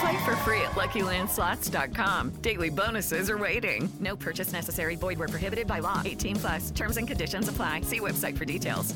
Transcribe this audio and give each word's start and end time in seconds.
Play 0.00 0.24
for 0.24 0.36
free 0.36 0.60
at 0.62 0.72
LuckyLandSlots.com. 0.72 2.30
Daily 2.42 2.70
bonuses 2.70 3.30
are 3.30 3.38
waiting. 3.38 3.88
No 4.00 4.16
purchase 4.16 4.52
necessary. 4.52 4.96
Void 4.96 5.18
where 5.18 5.28
prohibited 5.28 5.66
by 5.66 5.78
law. 5.78 6.02
18 6.04 6.36
plus. 6.36 6.70
Terms 6.70 6.96
and 6.96 7.08
conditions 7.08 7.48
apply. 7.48 7.82
See 7.82 8.00
website 8.00 8.36
for 8.36 8.44
details. 8.44 8.94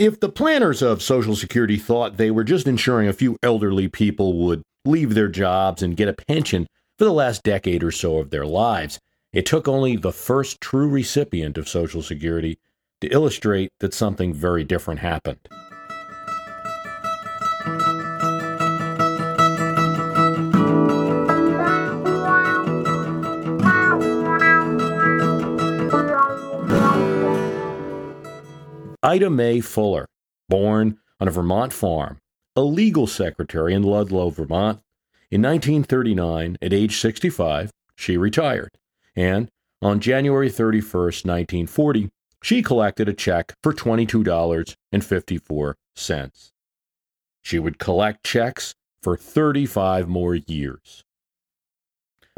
If 0.00 0.18
the 0.18 0.30
planners 0.30 0.80
of 0.80 1.02
Social 1.02 1.36
Security 1.36 1.76
thought 1.76 2.16
they 2.16 2.30
were 2.30 2.42
just 2.42 2.66
ensuring 2.66 3.06
a 3.06 3.12
few 3.12 3.36
elderly 3.42 3.86
people 3.86 4.38
would 4.38 4.62
leave 4.86 5.12
their 5.12 5.28
jobs 5.28 5.82
and 5.82 5.94
get 5.94 6.08
a 6.08 6.14
pension 6.14 6.66
for 6.96 7.04
the 7.04 7.12
last 7.12 7.42
decade 7.42 7.84
or 7.84 7.90
so 7.90 8.16
of 8.16 8.30
their 8.30 8.46
lives, 8.46 8.98
it 9.34 9.44
took 9.44 9.68
only 9.68 9.96
the 9.96 10.10
first 10.10 10.58
true 10.58 10.88
recipient 10.88 11.58
of 11.58 11.68
Social 11.68 12.00
Security 12.00 12.58
to 13.02 13.08
illustrate 13.08 13.72
that 13.80 13.92
something 13.92 14.32
very 14.32 14.64
different 14.64 15.00
happened. 15.00 15.46
Ida 29.02 29.30
Mae 29.30 29.60
Fuller, 29.60 30.04
born 30.50 30.98
on 31.18 31.26
a 31.26 31.30
Vermont 31.30 31.72
farm, 31.72 32.18
a 32.54 32.60
legal 32.60 33.06
secretary 33.06 33.72
in 33.72 33.82
Ludlow, 33.82 34.28
Vermont. 34.28 34.80
In 35.30 35.40
1939, 35.40 36.58
at 36.60 36.74
age 36.74 36.98
65, 36.98 37.70
she 37.96 38.18
retired, 38.18 38.76
and 39.16 39.48
on 39.80 40.00
January 40.00 40.50
31, 40.50 40.92
1940, 40.92 42.10
she 42.42 42.62
collected 42.62 43.08
a 43.08 43.14
check 43.14 43.54
for 43.62 43.72
$22.54. 43.72 46.50
She 47.42 47.58
would 47.58 47.78
collect 47.78 48.22
checks 48.22 48.74
for 49.02 49.16
35 49.16 50.08
more 50.08 50.34
years. 50.34 51.04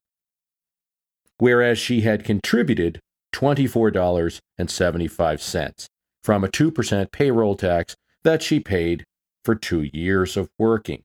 whereas 1.37 1.79
she 1.79 2.01
had 2.01 2.25
contributed 2.25 2.99
$24.75 3.33 5.87
from 6.21 6.43
a 6.43 6.49
2% 6.49 7.11
payroll 7.13 7.55
tax 7.55 7.95
that 8.25 8.43
she 8.43 8.59
paid 8.59 9.05
for 9.45 9.55
two 9.55 9.83
years 9.93 10.35
of 10.35 10.49
working. 10.59 11.03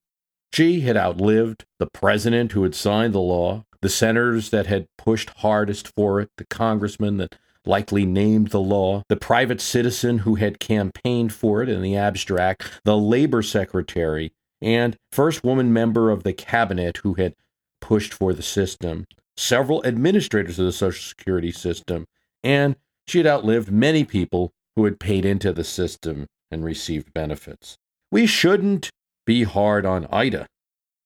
She 0.52 0.80
had 0.80 0.96
outlived 0.96 1.64
the 1.78 1.86
president 1.86 2.50
who 2.50 2.64
had 2.64 2.74
signed 2.74 3.14
the 3.14 3.20
law, 3.20 3.64
the 3.80 3.88
senators 3.88 4.50
that 4.50 4.66
had 4.66 4.88
pushed 4.98 5.30
hardest 5.36 5.92
for 5.94 6.20
it, 6.20 6.30
the 6.36 6.46
congressman 6.46 7.18
that 7.18 7.36
likely 7.66 8.06
named 8.06 8.48
the 8.48 8.60
law, 8.60 9.02
the 9.08 9.16
private 9.16 9.60
citizen 9.60 10.18
who 10.18 10.36
had 10.36 10.60
campaigned 10.60 11.32
for 11.32 11.62
it 11.62 11.68
in 11.68 11.82
the 11.82 11.96
abstract, 11.96 12.80
the 12.84 12.96
labor 12.96 13.42
secretary, 13.42 14.32
and 14.60 14.96
first 15.12 15.44
woman 15.44 15.72
member 15.72 16.10
of 16.10 16.22
the 16.22 16.32
cabinet 16.32 16.98
who 16.98 17.14
had 17.14 17.34
pushed 17.80 18.14
for 18.14 18.32
the 18.32 18.42
system, 18.42 19.06
several 19.36 19.84
administrators 19.84 20.58
of 20.58 20.66
the 20.66 20.72
Social 20.72 21.02
Security 21.02 21.52
system, 21.52 22.06
and 22.42 22.76
she 23.06 23.18
had 23.18 23.26
outlived 23.26 23.70
many 23.70 24.04
people 24.04 24.52
who 24.74 24.84
had 24.84 24.98
paid 24.98 25.24
into 25.24 25.52
the 25.52 25.64
system 25.64 26.26
and 26.50 26.64
received 26.64 27.12
benefits. 27.12 27.76
We 28.10 28.26
shouldn't 28.26 28.90
be 29.24 29.42
hard 29.42 29.84
on 29.84 30.06
Ida. 30.12 30.46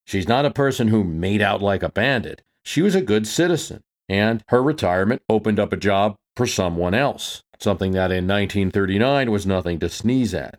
She's 0.06 0.28
not 0.28 0.44
a 0.44 0.50
person 0.50 0.88
who 0.88 1.04
made 1.04 1.40
out 1.40 1.62
like 1.62 1.82
a 1.82 1.88
bandit. 1.88 2.42
She 2.64 2.82
was 2.82 2.94
a 2.94 3.00
good 3.00 3.26
citizen, 3.26 3.82
and 4.08 4.42
her 4.48 4.62
retirement 4.62 5.22
opened 5.28 5.58
up 5.58 5.72
a 5.72 5.76
job 5.76 6.16
for 6.40 6.46
someone 6.46 6.94
else, 6.94 7.42
something 7.58 7.92
that 7.92 8.10
in 8.10 8.26
1939 8.26 9.30
was 9.30 9.44
nothing 9.44 9.78
to 9.78 9.90
sneeze 9.90 10.32
at. 10.32 10.58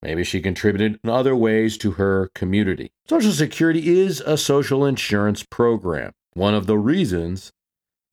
Maybe 0.00 0.24
she 0.24 0.40
contributed 0.40 0.98
in 1.04 1.10
other 1.10 1.36
ways 1.36 1.76
to 1.76 1.90
her 1.90 2.30
community. 2.34 2.90
Social 3.06 3.32
Security 3.32 4.00
is 4.00 4.22
a 4.22 4.38
social 4.38 4.86
insurance 4.86 5.42
program. 5.42 6.12
One 6.32 6.54
of 6.54 6.66
the 6.66 6.78
reasons 6.78 7.52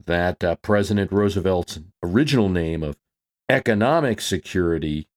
that 0.05 0.43
uh, 0.43 0.57
President 0.57 1.13
Roosevelt's 1.13 1.79
original 2.03 2.49
name 2.49 2.83
of 2.83 2.97
economic 3.47 4.19
security 4.19 5.07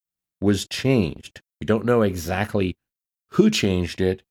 was 0.41 0.69
changed. 0.69 1.41
We 1.61 1.67
don't 1.67 1.85
know 1.85 2.03
exactly 2.03 2.77
who 3.33 3.51
changed 3.51 4.01
it. 4.01 4.23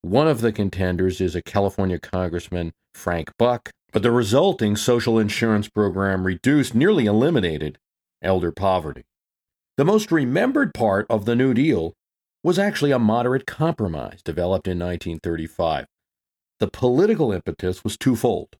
One 0.00 0.26
of 0.26 0.40
the 0.40 0.52
contenders 0.52 1.20
is 1.20 1.36
a 1.36 1.42
California 1.42 1.98
Congressman, 1.98 2.72
Frank 2.94 3.30
Buck, 3.36 3.72
but 3.92 4.02
the 4.02 4.10
resulting 4.10 4.76
social 4.76 5.18
insurance 5.18 5.68
program 5.68 6.24
reduced, 6.24 6.74
nearly 6.74 7.06
eliminated, 7.06 7.78
elder 8.22 8.52
poverty. 8.52 9.04
The 9.76 9.84
most 9.84 10.10
remembered 10.10 10.74
part 10.74 11.06
of 11.08 11.24
the 11.24 11.36
New 11.36 11.54
Deal 11.54 11.94
was 12.42 12.58
actually 12.58 12.90
a 12.90 12.98
moderate 12.98 13.46
compromise 13.46 14.22
developed 14.22 14.66
in 14.66 14.78
1935. 14.78 15.86
The 16.60 16.68
political 16.68 17.32
impetus 17.32 17.84
was 17.84 17.96
twofold. 17.96 18.56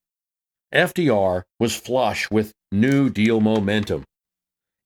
FDR 0.73 1.45
was 1.59 1.75
flush 1.75 2.31
with 2.31 2.53
New 2.71 3.11
Deal 3.11 3.41
momentum 3.41 4.05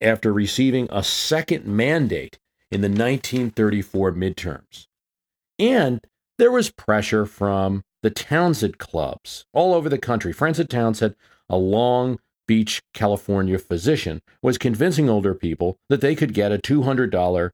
after 0.00 0.32
receiving 0.32 0.88
a 0.90 1.02
second 1.02 1.66
mandate 1.66 2.38
in 2.70 2.80
the 2.80 2.88
1934 2.88 4.12
midterms. 4.12 4.86
And 5.58 6.00
there 6.38 6.50
was 6.50 6.70
pressure 6.70 7.26
from 7.26 7.82
the 8.02 8.10
Townsend 8.10 8.78
clubs 8.78 9.44
all 9.52 9.74
over 9.74 9.88
the 9.88 9.98
country. 9.98 10.34
At 10.38 10.70
Townsend, 10.70 11.14
a 11.48 11.56
long 11.56 12.18
Beach, 12.46 12.82
California 12.92 13.58
physician 13.58 14.20
was 14.42 14.58
convincing 14.58 15.08
older 15.08 15.34
people 15.34 15.78
that 15.88 16.00
they 16.00 16.14
could 16.14 16.34
get 16.34 16.52
a 16.52 16.58
$200 16.58 17.50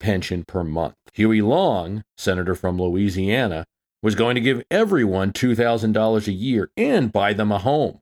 pension 0.00 0.44
per 0.44 0.64
month. 0.64 0.94
Huey 1.14 1.40
Long, 1.40 2.04
senator 2.16 2.54
from 2.54 2.78
Louisiana, 2.78 3.66
was 4.02 4.14
going 4.14 4.34
to 4.34 4.40
give 4.40 4.62
everyone 4.70 5.32
$2,000 5.32 6.26
a 6.26 6.32
year 6.32 6.70
and 6.76 7.12
buy 7.12 7.32
them 7.32 7.50
a 7.52 7.58
home. 7.58 8.00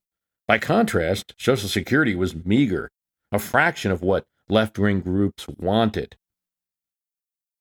By 0.49 0.59
contrast, 0.59 1.35
Social 1.39 1.69
Security 1.69 2.15
was 2.15 2.45
meager, 2.45 2.91
a 3.31 3.39
fraction 3.39 3.91
of 3.91 4.03
what 4.03 4.27
left 4.49 4.79
wing 4.79 5.01
groups 5.01 5.47
wanted. 5.49 6.17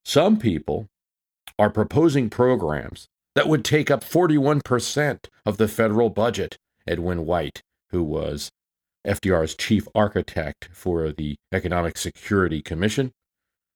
Some 0.03 0.37
people 0.37 0.87
are 1.59 1.69
proposing 1.69 2.29
programs 2.29 3.07
that 3.35 3.47
would 3.47 3.65
take 3.65 3.89
up 3.89 4.03
41% 4.03 5.25
of 5.45 5.57
the 5.57 5.67
federal 5.67 6.09
budget, 6.09 6.57
Edwin 6.87 7.25
Witte, 7.25 7.61
who 7.89 8.03
was 8.03 8.51
FDR's 9.05 9.55
chief 9.55 9.87
architect 9.93 10.69
for 10.71 11.11
the 11.11 11.35
Economic 11.51 11.97
Security 11.97 12.61
Commission, 12.61 13.11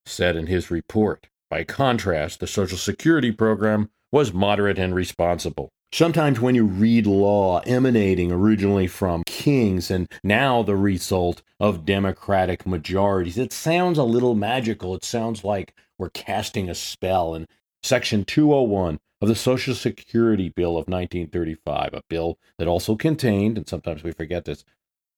said 0.05 0.35
in 0.35 0.47
his 0.47 0.71
report. 0.71 1.27
By 1.49 1.63
contrast, 1.63 2.39
the 2.39 2.47
Social 2.47 2.77
Security 2.77 3.31
program 3.31 3.89
was 4.11 4.33
moderate 4.33 4.79
and 4.79 4.95
responsible. 4.95 5.69
Sometimes 5.93 6.41
when 6.41 6.53
you 6.53 6.65
read 6.65 7.07
law 7.07 7.59
emanating 7.59 8.31
originally 8.31 8.87
from 8.87 9.23
kings 9.25 9.89
and 9.89 10.07
now 10.21 10.61
the 10.61 10.75
result 10.75 11.41
of 11.59 11.85
democratic 11.85 12.65
majorities, 12.65 13.37
it 13.37 13.53
sounds 13.53 13.97
a 13.97 14.03
little 14.03 14.35
magical. 14.35 14.95
It 14.95 15.05
sounds 15.05 15.45
like 15.45 15.73
we're 15.97 16.09
casting 16.09 16.69
a 16.69 16.75
spell. 16.75 17.33
And 17.33 17.47
Section 17.83 18.25
201 18.25 18.99
of 19.21 19.27
the 19.27 19.35
Social 19.35 19.73
Security 19.73 20.49
Bill 20.49 20.71
of 20.71 20.87
1935, 20.87 21.93
a 21.93 22.01
bill 22.09 22.37
that 22.57 22.67
also 22.67 22.95
contained, 22.95 23.57
and 23.57 23.67
sometimes 23.67 24.03
we 24.03 24.11
forget 24.11 24.45
this, 24.45 24.63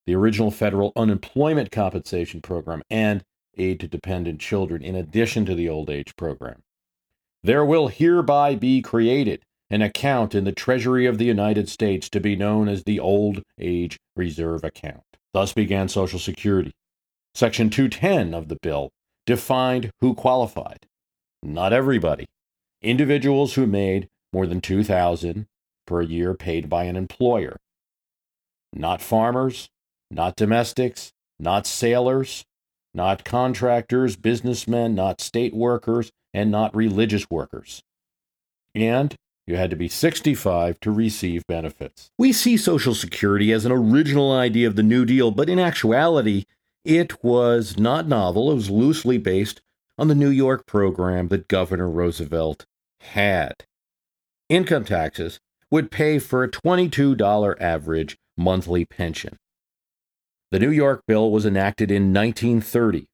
the 0.06 0.14
original 0.14 0.50
federal 0.50 0.92
unemployment 0.96 1.70
compensation 1.70 2.40
program 2.40 2.82
and 2.88 3.24
aid 3.56 3.80
to 3.80 3.88
dependent 3.88 4.40
children, 4.40 4.82
in 4.82 4.94
addition 4.94 5.44
to 5.46 5.54
the 5.54 5.68
old 5.68 5.90
age 5.90 6.16
program. 6.16 6.62
There 7.42 7.64
will 7.64 7.88
hereby 7.88 8.54
be 8.54 8.82
created 8.82 9.44
an 9.70 9.82
account 9.82 10.34
in 10.34 10.44
the 10.44 10.52
Treasury 10.52 11.06
of 11.06 11.18
the 11.18 11.24
United 11.24 11.68
States 11.68 12.08
to 12.10 12.20
be 12.20 12.36
known 12.36 12.68
as 12.68 12.84
the 12.84 12.98
Old 12.98 13.42
Age 13.58 13.98
Reserve 14.16 14.64
Account. 14.64 15.04
Thus 15.32 15.52
began 15.52 15.88
Social 15.88 16.18
Security. 16.18 16.72
Section 17.34 17.70
210 17.70 18.34
of 18.34 18.48
the 18.48 18.58
bill 18.60 18.90
defined 19.26 19.92
who 20.00 20.14
qualified. 20.14 20.86
Not 21.42 21.72
everybody. 21.72 22.26
Individuals 22.82 23.54
who 23.54 23.66
made 23.66 24.08
more 24.32 24.46
than 24.46 24.60
2000 24.60 25.46
per 25.86 26.00
year 26.00 26.34
paid 26.34 26.68
by 26.68 26.84
an 26.84 26.96
employer. 26.96 27.56
Not 28.72 29.02
farmers, 29.02 29.68
not 30.10 30.36
domestics, 30.36 31.12
not 31.38 31.66
sailors, 31.66 32.44
not 32.94 33.24
contractors, 33.24 34.16
businessmen, 34.16 34.94
not 34.94 35.20
state 35.20 35.52
workers, 35.54 36.10
and 36.32 36.50
not 36.50 36.74
religious 36.74 37.28
workers. 37.30 37.82
And 38.74 39.14
you 39.46 39.56
had 39.56 39.70
to 39.70 39.76
be 39.76 39.88
65 39.88 40.80
to 40.80 40.90
receive 40.90 41.46
benefits. 41.46 42.10
We 42.16 42.32
see 42.32 42.56
Social 42.56 42.94
Security 42.94 43.52
as 43.52 43.66
an 43.66 43.72
original 43.72 44.32
idea 44.32 44.68
of 44.68 44.76
the 44.76 44.82
New 44.82 45.04
Deal, 45.04 45.30
but 45.30 45.50
in 45.50 45.58
actuality, 45.58 46.44
it 46.84 47.22
was 47.22 47.78
not 47.78 48.08
novel. 48.08 48.50
It 48.50 48.54
was 48.54 48.70
loosely 48.70 49.18
based 49.18 49.60
on 49.98 50.08
the 50.08 50.14
New 50.14 50.30
York 50.30 50.66
program 50.66 51.28
that 51.28 51.48
Governor 51.48 51.90
Roosevelt 51.90 52.64
had. 53.00 53.64
Income 54.48 54.84
taxes 54.84 55.38
would 55.70 55.90
pay 55.90 56.18
for 56.18 56.42
a 56.42 56.50
$22 56.50 57.60
average 57.60 58.16
monthly 58.36 58.84
pension. 58.84 59.36
The 60.50 60.58
New 60.58 60.70
York 60.70 61.02
bill 61.06 61.30
was 61.30 61.46
enacted 61.46 61.90
in 61.90 62.12
1930, 62.12 63.06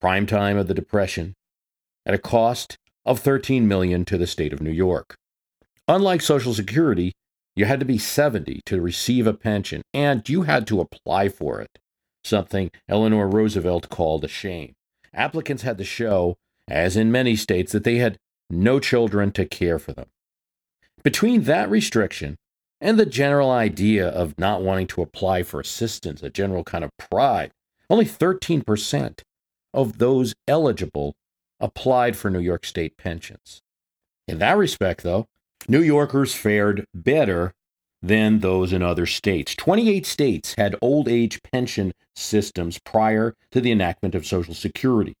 prime 0.00 0.26
time 0.26 0.56
of 0.56 0.68
the 0.68 0.74
Depression, 0.74 1.34
at 2.06 2.14
a 2.14 2.18
cost 2.18 2.76
of 3.04 3.18
13 3.18 3.66
million 3.66 4.04
to 4.04 4.16
the 4.16 4.26
state 4.26 4.52
of 4.52 4.62
New 4.62 4.70
York. 4.70 5.16
Unlike 5.88 6.20
Social 6.20 6.54
Security, 6.54 7.12
you 7.56 7.64
had 7.64 7.80
to 7.80 7.86
be 7.86 7.98
70 7.98 8.60
to 8.66 8.80
receive 8.80 9.26
a 9.26 9.34
pension, 9.34 9.82
and 9.92 10.26
you 10.28 10.42
had 10.42 10.66
to 10.68 10.80
apply 10.80 11.28
for 11.28 11.60
it, 11.60 11.78
something 12.22 12.70
Eleanor 12.88 13.28
Roosevelt 13.28 13.88
called 13.88 14.24
a 14.24 14.28
shame. 14.28 14.74
Applicants 15.12 15.64
had 15.64 15.78
to 15.78 15.84
show, 15.84 16.36
as 16.68 16.96
in 16.96 17.12
many 17.12 17.36
states, 17.36 17.72
that 17.72 17.84
they 17.84 17.96
had 17.96 18.18
no 18.52 18.78
children 18.78 19.32
to 19.32 19.46
care 19.46 19.78
for 19.78 19.92
them. 19.92 20.06
Between 21.02 21.42
that 21.42 21.70
restriction 21.70 22.36
and 22.80 22.98
the 22.98 23.06
general 23.06 23.50
idea 23.50 24.08
of 24.08 24.38
not 24.38 24.62
wanting 24.62 24.86
to 24.88 25.02
apply 25.02 25.42
for 25.42 25.60
assistance, 25.60 26.22
a 26.22 26.30
general 26.30 26.64
kind 26.64 26.84
of 26.84 26.90
pride, 26.98 27.50
only 27.88 28.04
13% 28.04 29.20
of 29.74 29.98
those 29.98 30.34
eligible 30.46 31.14
applied 31.60 32.16
for 32.16 32.30
New 32.30 32.40
York 32.40 32.64
State 32.66 32.96
pensions. 32.96 33.60
In 34.28 34.38
that 34.38 34.56
respect, 34.56 35.02
though, 35.02 35.26
New 35.68 35.82
Yorkers 35.82 36.34
fared 36.34 36.84
better 36.94 37.52
than 38.02 38.40
those 38.40 38.72
in 38.72 38.82
other 38.82 39.06
states. 39.06 39.54
28 39.54 40.04
states 40.04 40.54
had 40.58 40.74
old 40.82 41.08
age 41.08 41.40
pension 41.42 41.92
systems 42.16 42.80
prior 42.80 43.34
to 43.52 43.60
the 43.60 43.70
enactment 43.70 44.14
of 44.14 44.26
Social 44.26 44.54
Security. 44.54 45.14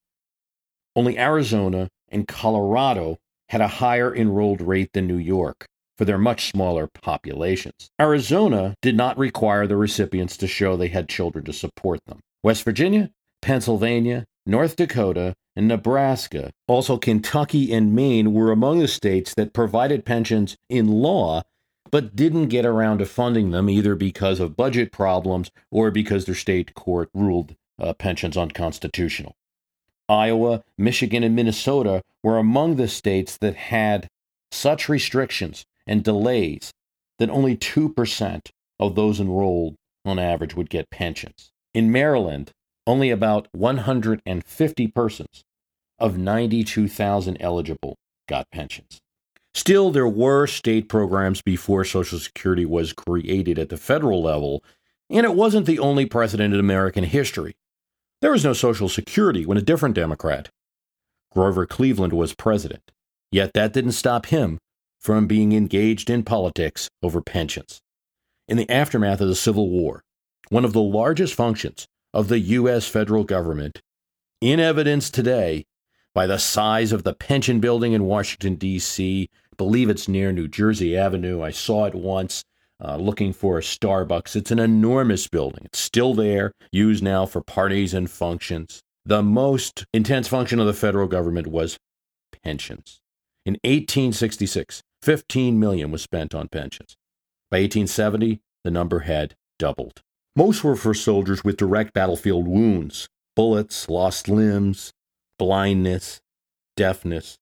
Only 0.96 1.16
Arizona 1.16 1.88
and 2.08 2.26
Colorado 2.26 3.18
had 3.52 3.60
a 3.60 3.68
higher 3.68 4.16
enrolled 4.16 4.62
rate 4.62 4.94
than 4.94 5.06
New 5.06 5.18
York 5.18 5.66
for 5.98 6.06
their 6.06 6.16
much 6.16 6.50
smaller 6.50 6.88
populations. 7.02 7.90
Arizona 8.00 8.74
did 8.80 8.96
not 8.96 9.18
require 9.18 9.66
the 9.66 9.76
recipients 9.76 10.38
to 10.38 10.46
show 10.46 10.74
they 10.74 10.88
had 10.88 11.06
children 11.06 11.44
to 11.44 11.52
support 11.52 12.00
them. 12.06 12.18
West 12.42 12.64
Virginia, 12.64 13.10
Pennsylvania, 13.42 14.24
North 14.46 14.76
Dakota, 14.76 15.34
and 15.54 15.68
Nebraska, 15.68 16.50
also 16.66 16.96
Kentucky 16.96 17.74
and 17.74 17.94
Maine, 17.94 18.32
were 18.32 18.50
among 18.50 18.78
the 18.78 18.88
states 18.88 19.34
that 19.34 19.52
provided 19.52 20.06
pensions 20.06 20.56
in 20.70 20.88
law, 20.88 21.42
but 21.90 22.16
didn't 22.16 22.48
get 22.48 22.64
around 22.64 23.00
to 23.00 23.04
funding 23.04 23.50
them 23.50 23.68
either 23.68 23.94
because 23.94 24.40
of 24.40 24.56
budget 24.56 24.92
problems 24.92 25.50
or 25.70 25.90
because 25.90 26.24
their 26.24 26.34
state 26.34 26.72
court 26.72 27.10
ruled 27.12 27.54
uh, 27.78 27.92
pensions 27.92 28.38
unconstitutional. 28.38 29.36
Iowa, 30.12 30.62
Michigan, 30.76 31.24
and 31.24 31.34
Minnesota 31.34 32.02
were 32.22 32.36
among 32.36 32.76
the 32.76 32.88
states 32.88 33.38
that 33.38 33.56
had 33.56 34.08
such 34.50 34.88
restrictions 34.88 35.64
and 35.86 36.04
delays 36.04 36.70
that 37.18 37.30
only 37.30 37.56
2% 37.56 38.50
of 38.78 38.94
those 38.94 39.20
enrolled 39.20 39.76
on 40.04 40.18
average 40.18 40.54
would 40.54 40.68
get 40.68 40.90
pensions. 40.90 41.50
In 41.72 41.90
Maryland, 41.90 42.50
only 42.86 43.10
about 43.10 43.48
150 43.52 44.86
persons 44.88 45.44
of 45.98 46.18
92,000 46.18 47.36
eligible 47.40 47.96
got 48.28 48.50
pensions. 48.50 49.00
Still, 49.54 49.90
there 49.90 50.08
were 50.08 50.46
state 50.46 50.88
programs 50.88 51.40
before 51.42 51.84
Social 51.84 52.18
Security 52.18 52.66
was 52.66 52.92
created 52.92 53.58
at 53.58 53.68
the 53.68 53.76
federal 53.76 54.22
level, 54.22 54.62
and 55.08 55.24
it 55.24 55.34
wasn't 55.34 55.66
the 55.66 55.78
only 55.78 56.06
precedent 56.06 56.52
in 56.52 56.60
American 56.60 57.04
history. 57.04 57.54
There 58.22 58.30
was 58.30 58.44
no 58.44 58.52
Social 58.52 58.88
Security 58.88 59.44
when 59.44 59.58
a 59.58 59.62
different 59.62 59.96
Democrat, 59.96 60.48
Grover 61.32 61.66
Cleveland, 61.66 62.12
was 62.12 62.34
president. 62.34 62.92
Yet 63.32 63.52
that 63.54 63.72
didn't 63.72 63.92
stop 63.92 64.26
him 64.26 64.58
from 65.00 65.26
being 65.26 65.52
engaged 65.52 66.08
in 66.08 66.22
politics 66.22 66.88
over 67.02 67.20
pensions. 67.20 67.80
In 68.46 68.56
the 68.56 68.70
aftermath 68.70 69.20
of 69.20 69.26
the 69.26 69.34
Civil 69.34 69.70
War, 69.70 70.04
one 70.50 70.64
of 70.64 70.72
the 70.72 70.80
largest 70.80 71.34
functions 71.34 71.88
of 72.14 72.28
the 72.28 72.38
U.S. 72.38 72.86
federal 72.86 73.24
government 73.24 73.80
in 74.40 74.60
evidence 74.60 75.10
today 75.10 75.64
by 76.14 76.28
the 76.28 76.38
size 76.38 76.92
of 76.92 77.02
the 77.02 77.14
pension 77.14 77.58
building 77.58 77.92
in 77.92 78.04
Washington, 78.04 78.54
D.C. 78.54 79.28
believe 79.56 79.90
it's 79.90 80.06
near 80.06 80.30
New 80.30 80.46
Jersey 80.46 80.96
Avenue. 80.96 81.42
I 81.42 81.50
saw 81.50 81.86
it 81.86 81.94
once 81.96 82.44
uh, 82.84 82.96
looking 82.96 83.32
for 83.32 83.58
a 83.58 83.62
Starbucks. 83.62 84.34
It's 84.34 84.50
an 84.50 84.58
enormous 84.58 85.28
building. 85.28 85.62
It's 85.64 85.78
still 85.78 86.14
there, 86.14 86.52
used 86.70 87.02
now 87.02 87.26
for 87.26 87.42
parties 87.42 87.94
and 87.94 88.10
functions. 88.10 88.82
The 89.04 89.22
most 89.22 89.84
intense 89.92 90.28
function 90.28 90.58
of 90.58 90.66
the 90.66 90.72
federal 90.72 91.08
government 91.08 91.46
was 91.46 91.78
pensions. 92.42 93.00
In 93.44 93.54
1866, 93.64 94.82
15 95.02 95.58
million 95.58 95.90
was 95.90 96.02
spent 96.02 96.34
on 96.34 96.48
pensions. 96.48 96.96
By 97.50 97.58
1870, 97.58 98.40
the 98.64 98.70
number 98.70 99.00
had 99.00 99.34
doubled. 99.58 100.02
Most 100.34 100.64
were 100.64 100.76
for 100.76 100.94
soldiers 100.94 101.44
with 101.44 101.56
direct 101.56 101.92
battlefield 101.92 102.46
wounds, 102.48 103.08
bullets, 103.36 103.88
lost 103.88 104.28
limbs, 104.28 104.92
blindness, 105.38 106.20
deafness. 106.76 107.36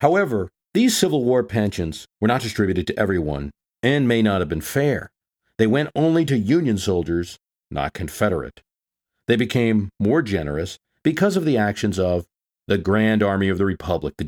However, 0.00 0.48
these 0.74 0.96
Civil 0.96 1.24
War 1.24 1.42
pensions 1.42 2.06
were 2.20 2.28
not 2.28 2.40
distributed 2.40 2.86
to 2.86 2.98
everyone 2.98 3.50
and 3.82 4.08
may 4.08 4.22
not 4.22 4.40
have 4.40 4.48
been 4.48 4.60
fair. 4.60 5.10
They 5.56 5.66
went 5.66 5.90
only 5.94 6.24
to 6.26 6.38
Union 6.38 6.78
soldiers, 6.78 7.38
not 7.70 7.92
Confederate. 7.92 8.62
They 9.26 9.36
became 9.36 9.90
more 9.98 10.22
generous 10.22 10.78
because 11.02 11.36
of 11.36 11.44
the 11.44 11.58
actions 11.58 11.98
of 11.98 12.26
the 12.66 12.78
Grand 12.78 13.22
Army 13.22 13.48
of 13.48 13.58
the 13.58 13.64
Republic, 13.64 14.14
the 14.18 14.24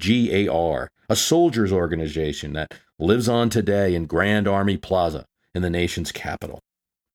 GAR, 0.47 0.91
a 1.08 1.17
soldiers' 1.17 1.73
organization 1.73 2.52
that 2.55 2.75
lives 2.99 3.29
on 3.29 3.50
today 3.50 3.94
in 3.94 4.06
Grand 4.06 4.49
Army 4.49 4.76
Plaza 4.76 5.26
in 5.55 5.62
the 5.62 5.70
nation's 5.70 6.12
capital. 6.12 6.61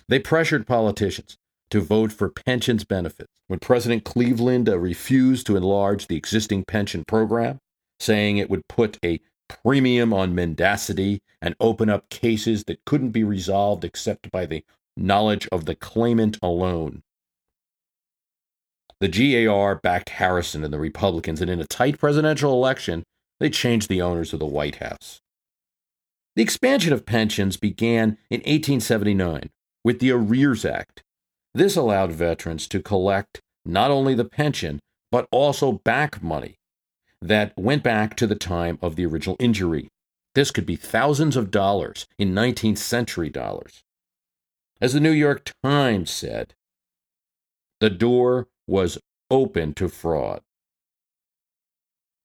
They 0.08 0.20
pressured 0.20 0.68
politicians 0.68 1.38
to 1.72 1.82
vote 1.82 2.12
for 2.12 2.30
pensions 2.30 2.84
benefits. 2.84 3.32
When 3.48 3.60
President 3.60 4.04
Cleveland 4.04 4.70
uh, 4.70 4.78
refused 4.78 5.48
to 5.48 5.56
enlarge 5.56 6.08
the 6.08 6.16
existing 6.16 6.66
pension 6.66 7.04
program, 7.06 7.60
saying 8.00 8.38
it 8.38 8.50
would 8.50 8.68
put 8.68 8.98
a 9.04 9.20
premium 9.48 10.14
on 10.14 10.36
mendacity 10.36 11.22
and 11.42 11.56
open 11.60 11.90
up 11.90 12.10
cases 12.10 12.64
that 12.66 12.84
couldn't 12.86 13.12
be 13.12 13.24
resolved 13.24 13.84
except 13.84 14.32
by 14.32 14.46
the 14.46 14.64
knowledge 14.98 15.48
of 15.52 15.66
the 15.66 15.76
claimant 15.76 16.38
alone. 16.42 17.04
The 19.00 19.46
GAR 19.46 19.76
backed 19.76 20.10
Harrison 20.10 20.64
and 20.64 20.74
the 20.74 20.80
Republicans, 20.80 21.42
and 21.42 21.50
in 21.50 21.60
a 21.60 21.66
tight 21.66 22.00
presidential 22.00 22.54
election, 22.54 23.04
they 23.40 23.50
changed 23.50 23.90
the 23.90 24.02
owners 24.02 24.34
of 24.34 24.40
the 24.40 24.46
White 24.46 24.78
House. 24.78 25.20
The 26.36 26.42
expansion 26.42 26.94
of 26.94 27.06
pensions 27.06 27.58
began 27.58 28.18
in 28.30 28.40
1879 28.40 29.50
with 29.84 30.00
the 30.00 30.12
Arrears 30.12 30.66
Act. 30.66 31.04
This 31.54 31.76
allowed 31.76 32.12
veterans 32.12 32.68
to 32.70 32.82
collect 32.82 33.42
not 33.66 33.92
only 33.92 34.16
the 34.16 34.26
pension, 34.26 34.80
but 35.12 35.28
also 35.32 35.74
back 35.74 36.22
money 36.22 36.58
that 37.28 37.54
went 37.58 37.84
back 37.84 38.16
to 38.18 38.28
the 38.28 38.36
time 38.36 38.78
of 38.82 38.96
the 38.96 39.06
original 39.06 39.36
injury. 39.40 39.90
This 40.34 40.52
could 40.52 40.66
be 40.66 40.76
thousands 40.76 41.36
of 41.36 41.52
dollars 41.52 42.08
in 42.18 42.34
19th 42.34 42.78
century 42.78 43.30
dollars. 43.30 43.84
As 44.82 44.94
the 44.94 45.00
New 45.00 45.12
York 45.12 45.52
Times 45.64 46.12
said, 46.12 46.54
the 47.80 47.90
door 47.90 48.48
was 48.68 48.98
open 49.32 49.74
to 49.76 49.88
fraud. 49.88 50.42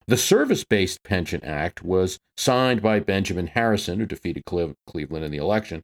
The 0.06 0.16
Service 0.16 0.64
Based 0.64 1.02
Pension 1.04 1.42
Act 1.44 1.84
was 1.84 2.18
signed 2.36 2.82
by 2.82 2.98
Benjamin 2.98 3.48
Harrison, 3.48 4.00
who 4.00 4.06
defeated 4.06 4.44
Cleveland 4.44 5.24
in 5.24 5.30
the 5.30 5.38
election, 5.38 5.82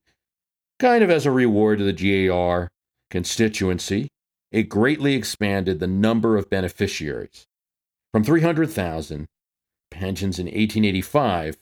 Kind 0.78 1.02
of 1.02 1.08
as 1.08 1.24
a 1.24 1.30
reward 1.30 1.78
to 1.78 1.90
the 1.90 2.26
GAR 2.28 2.70
constituency, 3.10 4.08
it 4.52 4.64
greatly 4.64 5.14
expanded 5.14 5.80
the 5.80 5.86
number 5.86 6.36
of 6.36 6.50
beneficiaries. 6.50 7.46
From 8.16 8.24
300,000 8.24 9.26
pensions 9.90 10.38
in 10.38 10.46
1885, 10.46 11.58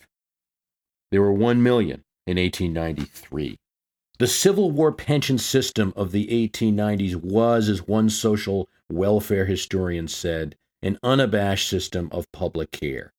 there 1.11 1.21
were 1.21 1.33
1 1.33 1.61
million 1.61 2.05
in 2.29 2.37
1893. 2.37 3.57
The 4.21 4.29
Civil 4.29 4.71
War 4.71 4.93
pension 4.93 5.37
system 5.37 5.93
of 5.97 6.13
the 6.13 6.29
1890s 6.29 7.17
was, 7.17 7.69
as 7.69 7.89
one 7.89 8.09
social 8.09 8.69
welfare 8.89 9.47
historian 9.47 10.07
said, 10.07 10.55
an 10.81 10.97
unabashed 11.03 11.69
system 11.69 12.09
of 12.13 12.31
public 12.31 12.71
care. 12.71 13.13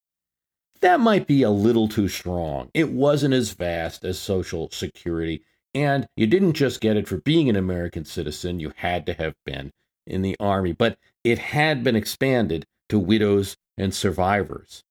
That 0.79 1.01
might 1.01 1.27
be 1.27 1.43
a 1.43 1.49
little 1.49 1.89
too 1.89 2.07
strong. 2.07 2.69
It 2.73 2.91
wasn't 2.93 3.33
as 3.33 3.51
vast 3.51 4.05
as 4.05 4.17
Social 4.17 4.69
Security 4.71 5.43
and 5.73 6.07
you 6.15 6.25
didn't 6.25 6.53
just 6.53 6.79
get 6.79 6.95
it 6.95 7.05
for 7.05 7.17
being 7.17 7.49
an 7.49 7.57
American 7.57 8.05
citizen, 8.05 8.61
you 8.61 8.71
had 8.77 9.05
to 9.07 9.13
have 9.15 9.33
been 9.45 9.73
in 10.07 10.21
the 10.21 10.37
Army. 10.39 10.71
But 10.71 10.97
it 11.25 11.37
had 11.37 11.83
been 11.83 11.97
expanded 11.97 12.65
to 12.89 12.99
widows 12.99 13.55
and 13.77 13.93
survivors, 13.93 14.83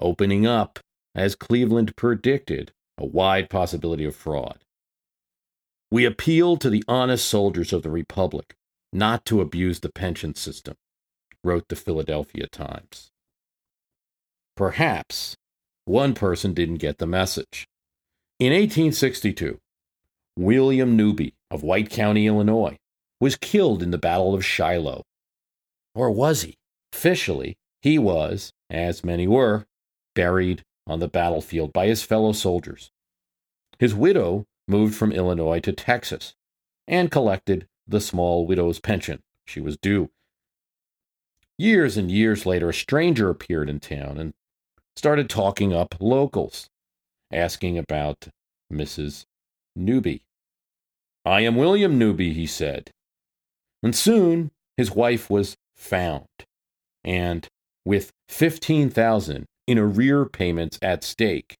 opening 0.00 0.46
up, 0.46 0.78
as 1.14 1.34
Cleveland 1.34 1.96
predicted, 1.96 2.72
a 2.98 3.06
wide 3.06 3.48
possibility 3.50 4.04
of 4.04 4.14
fraud. 4.14 4.58
We 5.90 6.04
appeal 6.04 6.56
to 6.58 6.68
the 6.68 6.84
honest 6.86 7.26
soldiers 7.26 7.72
of 7.72 7.82
the 7.82 7.90
Republic 7.90 8.54
not 8.92 9.24
to 9.26 9.40
abuse 9.40 9.80
the 9.80 9.92
pension 9.92 10.34
system, 10.34 10.74
wrote 11.44 11.68
the 11.68 11.76
Philadelphia 11.76 12.46
Times. 12.46 13.10
Perhaps 14.56 15.36
one 15.84 16.14
person 16.14 16.52
didn't 16.52 16.76
get 16.76 16.98
the 16.98 17.06
message. 17.06 17.66
In 18.38 18.52
1862, 18.52 19.58
William 20.36 20.96
Newby 20.96 21.34
of 21.50 21.62
White 21.62 21.90
County, 21.90 22.26
Illinois, 22.26 22.76
was 23.20 23.36
killed 23.36 23.82
in 23.82 23.90
the 23.90 23.98
Battle 23.98 24.34
of 24.34 24.44
Shiloh. 24.44 25.02
Or 25.94 26.10
was 26.10 26.42
he? 26.42 26.54
Officially, 26.98 27.56
he 27.80 27.96
was, 27.96 28.52
as 28.68 29.04
many 29.04 29.28
were, 29.28 29.66
buried 30.16 30.64
on 30.84 30.98
the 30.98 31.06
battlefield 31.06 31.72
by 31.72 31.86
his 31.86 32.02
fellow 32.02 32.32
soldiers. 32.32 32.90
His 33.78 33.94
widow 33.94 34.46
moved 34.66 34.96
from 34.96 35.12
Illinois 35.12 35.60
to 35.60 35.72
Texas 35.72 36.34
and 36.88 37.08
collected 37.08 37.68
the 37.86 38.00
small 38.00 38.44
widow's 38.48 38.80
pension 38.80 39.20
she 39.46 39.60
was 39.60 39.76
due. 39.76 40.10
Years 41.56 41.96
and 41.96 42.10
years 42.10 42.44
later, 42.44 42.70
a 42.70 42.74
stranger 42.74 43.30
appeared 43.30 43.70
in 43.70 43.78
town 43.78 44.18
and 44.18 44.34
started 44.96 45.30
talking 45.30 45.72
up 45.72 45.94
locals, 46.00 46.68
asking 47.32 47.78
about 47.78 48.26
Mrs. 48.72 49.24
Newby. 49.76 50.24
I 51.24 51.42
am 51.42 51.54
William 51.54 51.96
Newby, 51.96 52.32
he 52.32 52.46
said. 52.48 52.90
And 53.84 53.94
soon 53.94 54.50
his 54.76 54.90
wife 54.90 55.30
was 55.30 55.56
found, 55.76 56.26
and 57.08 57.48
with 57.86 58.12
15,000 58.28 59.46
in 59.66 59.78
arrear 59.78 60.26
payments 60.26 60.78
at 60.82 61.02
stake, 61.02 61.56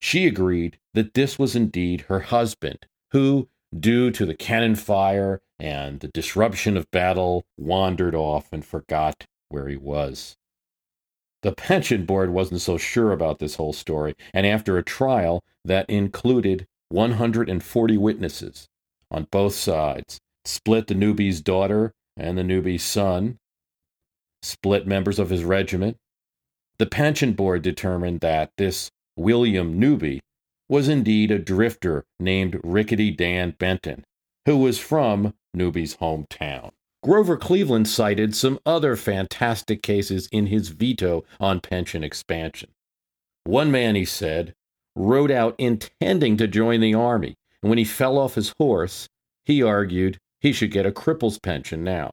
she 0.00 0.26
agreed 0.26 0.78
that 0.94 1.14
this 1.14 1.36
was 1.36 1.56
indeed 1.56 2.02
her 2.02 2.20
husband, 2.20 2.86
who, 3.10 3.48
due 3.78 4.12
to 4.12 4.24
the 4.24 4.36
cannon 4.36 4.76
fire 4.76 5.40
and 5.58 5.98
the 5.98 6.08
disruption 6.08 6.76
of 6.76 6.90
battle, 6.92 7.44
wandered 7.58 8.14
off 8.14 8.52
and 8.52 8.64
forgot 8.64 9.24
where 9.48 9.66
he 9.66 9.76
was. 9.76 10.36
The 11.42 11.52
pension 11.52 12.06
board 12.06 12.30
wasn't 12.30 12.60
so 12.60 12.78
sure 12.78 13.10
about 13.10 13.40
this 13.40 13.56
whole 13.56 13.72
story, 13.72 14.14
and 14.32 14.46
after 14.46 14.78
a 14.78 14.84
trial 14.84 15.42
that 15.64 15.90
included 15.90 16.66
140 16.90 17.96
witnesses 17.96 18.68
on 19.10 19.26
both 19.32 19.54
sides, 19.54 20.20
split 20.44 20.86
the 20.86 20.94
Newby's 20.94 21.40
daughter 21.40 21.92
and 22.16 22.38
the 22.38 22.44
Newby's 22.44 22.84
son, 22.84 23.38
split 24.42 24.86
members 24.86 25.18
of 25.18 25.30
his 25.30 25.44
regiment, 25.44 25.96
the 26.78 26.86
pension 26.86 27.32
board 27.32 27.62
determined 27.62 28.20
that 28.20 28.50
this 28.58 28.90
William 29.16 29.78
Newby 29.78 30.20
was 30.68 30.88
indeed 30.88 31.30
a 31.30 31.38
drifter 31.38 32.04
named 32.18 32.60
Rickety 32.64 33.10
Dan 33.10 33.54
Benton, 33.58 34.04
who 34.46 34.56
was 34.56 34.78
from 34.78 35.34
Newby's 35.54 35.96
hometown. 35.96 36.70
Grover 37.02 37.36
Cleveland 37.36 37.88
cited 37.88 38.34
some 38.34 38.58
other 38.64 38.96
fantastic 38.96 39.82
cases 39.82 40.28
in 40.32 40.46
his 40.46 40.68
veto 40.68 41.24
on 41.40 41.60
pension 41.60 42.02
expansion. 42.04 42.70
One 43.44 43.70
man, 43.70 43.96
he 43.96 44.04
said, 44.04 44.54
rode 44.94 45.30
out 45.30 45.54
intending 45.58 46.36
to 46.36 46.46
join 46.46 46.80
the 46.80 46.94
Army, 46.94 47.34
and 47.62 47.68
when 47.68 47.78
he 47.78 47.84
fell 47.84 48.18
off 48.18 48.36
his 48.36 48.54
horse, 48.58 49.08
he 49.44 49.62
argued 49.62 50.18
he 50.40 50.52
should 50.52 50.70
get 50.70 50.86
a 50.86 50.92
cripple's 50.92 51.38
pension 51.38 51.82
now. 51.82 52.12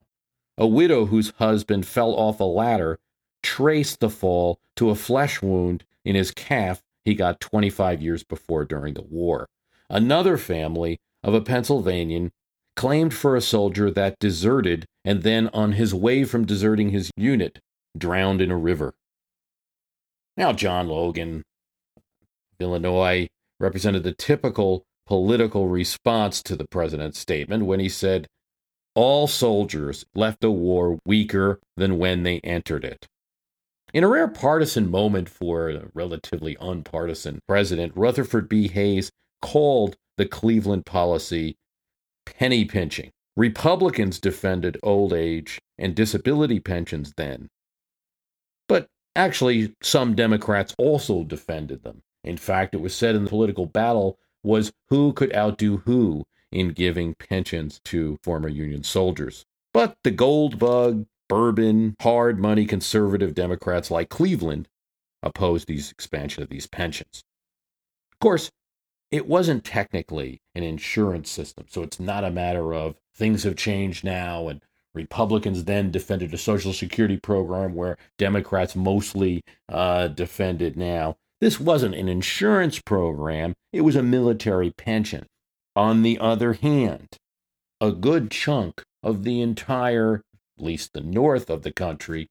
A 0.60 0.68
widow 0.68 1.06
whose 1.06 1.32
husband 1.38 1.88
fell 1.88 2.14
off 2.14 2.42
a 2.42 2.44
ladder 2.44 3.00
traced 3.42 4.02
the 4.02 4.10
fall 4.10 4.60
to 4.76 4.90
a 4.90 4.96
flesh 4.96 5.42
wound 5.42 5.86
in 6.04 6.16
his 6.16 6.32
calf 6.32 6.84
he 7.06 7.16
got 7.16 7.40
25 7.40 8.02
years 8.02 8.24
before 8.24 8.66
during 8.66 8.94
the 8.94 9.02
war. 9.02 9.48
Another 9.90 10.38
family 10.38 11.00
of 11.24 11.34
a 11.34 11.42
Pennsylvanian 11.42 12.32
claimed 12.76 13.14
for 13.14 13.36
a 13.36 13.42
soldier 13.42 13.90
that 13.90 14.20
deserted 14.20 14.86
and 15.06 15.24
then, 15.24 15.48
on 15.54 15.72
his 15.72 15.96
way 15.96 16.26
from 16.26 16.46
deserting 16.46 16.90
his 16.90 17.10
unit, 17.16 17.60
drowned 17.98 18.42
in 18.42 18.52
a 18.52 18.58
river. 18.58 18.94
Now, 20.36 20.52
John 20.52 20.88
Logan, 20.90 21.44
Illinois, 22.60 23.30
represented 23.60 24.04
the 24.04 24.14
typical 24.14 24.84
political 25.08 25.68
response 25.68 26.44
to 26.44 26.56
the 26.56 26.68
president's 26.68 27.18
statement 27.18 27.66
when 27.66 27.80
he 27.80 27.90
said, 27.90 28.28
All 29.02 29.28
soldiers 29.28 30.06
left 30.14 30.42
the 30.42 30.52
war 30.52 31.00
weaker 31.06 31.62
than 31.78 32.00
when 32.00 32.24
they 32.24 32.42
entered 32.42 32.84
it. 32.84 33.08
In 33.94 34.04
a 34.04 34.10
rare 34.10 34.28
partisan 34.28 34.92
moment 34.92 35.30
for 35.30 35.70
a 35.70 35.90
relatively 35.94 36.58
unpartisan 36.60 37.40
president, 37.48 37.94
Rutherford 37.96 38.50
B. 38.50 38.68
Hayes 38.68 39.10
called 39.42 39.96
the 40.18 40.26
Cleveland 40.26 40.86
policy 40.86 41.56
penny 42.26 42.66
pinching. 42.66 43.12
Republicans 43.38 44.20
defended 44.20 44.78
old 44.84 45.14
age 45.14 45.62
and 45.78 45.96
disability 45.96 46.60
pensions 46.60 47.14
then. 47.16 47.48
But 48.68 48.90
actually, 49.16 49.76
some 49.82 50.14
Democrats 50.14 50.76
also 50.78 51.24
defended 51.24 51.84
them. 51.84 52.02
In 52.26 52.36
fact, 52.36 52.76
it 52.76 52.82
was 52.82 52.94
said 52.94 53.16
in 53.16 53.24
the 53.24 53.30
political 53.30 53.66
battle 53.66 54.20
was 54.44 54.74
who 54.90 55.14
could 55.14 55.34
outdo 55.34 55.78
who 55.86 56.26
in 56.52 56.70
giving 56.70 57.16
pensions 57.16 57.80
to 57.86 58.18
former 58.24 58.50
Union 58.50 58.84
soldiers. 58.84 59.46
But 59.74 59.98
the 60.04 60.12
gold 60.12 60.60
bug 60.60 61.06
bourbon, 61.28 61.96
hard 62.02 62.40
money 62.40 62.66
conservative 62.66 63.36
Democrats 63.36 63.92
like 63.92 64.10
Cleveland 64.10 64.68
opposed 65.22 65.68
these 65.68 65.92
expansion 65.92 66.42
of 66.44 66.50
these 66.50 66.66
pensions. 66.66 67.24
Of 68.14 68.20
course, 68.20 68.52
it 69.12 69.28
wasn't 69.28 69.64
technically 69.64 70.42
an 70.56 70.64
insurance 70.64 71.30
system, 71.30 71.66
so 71.70 71.84
it's 71.84 72.00
not 72.00 72.24
a 72.24 72.32
matter 72.32 72.74
of 72.74 72.96
things 73.16 73.44
have 73.44 73.56
changed 73.56 74.04
now 74.04 74.48
and 74.48 74.62
Republicans 74.94 75.66
then 75.66 75.92
defended 75.92 76.34
a 76.34 76.38
Social 76.38 76.74
Security 76.74 77.18
program 77.18 77.76
where 77.76 77.98
Democrats 78.18 78.76
mostly 78.76 79.44
uh, 79.70 80.08
defended 80.08 80.76
now. 80.76 81.16
This 81.40 81.60
wasn't 81.60 81.96
an 81.96 82.10
insurance 82.10 82.80
program, 82.80 83.54
it 83.72 83.82
was 83.82 83.96
a 83.96 84.04
military 84.04 84.72
pension. 84.72 85.28
On 85.80 86.02
the 86.02 86.20
other 86.20 86.52
hand, 86.56 87.16
a 87.80 87.94
good 87.94 88.32
chunk 88.32 88.84
of 89.02 89.24
the 89.24 89.40
entire 89.40 90.24
at 90.60 90.66
least 90.66 90.92
the 90.92 91.00
north 91.00 91.50
of 91.50 91.62
the 91.64 91.72
country, 91.72 92.28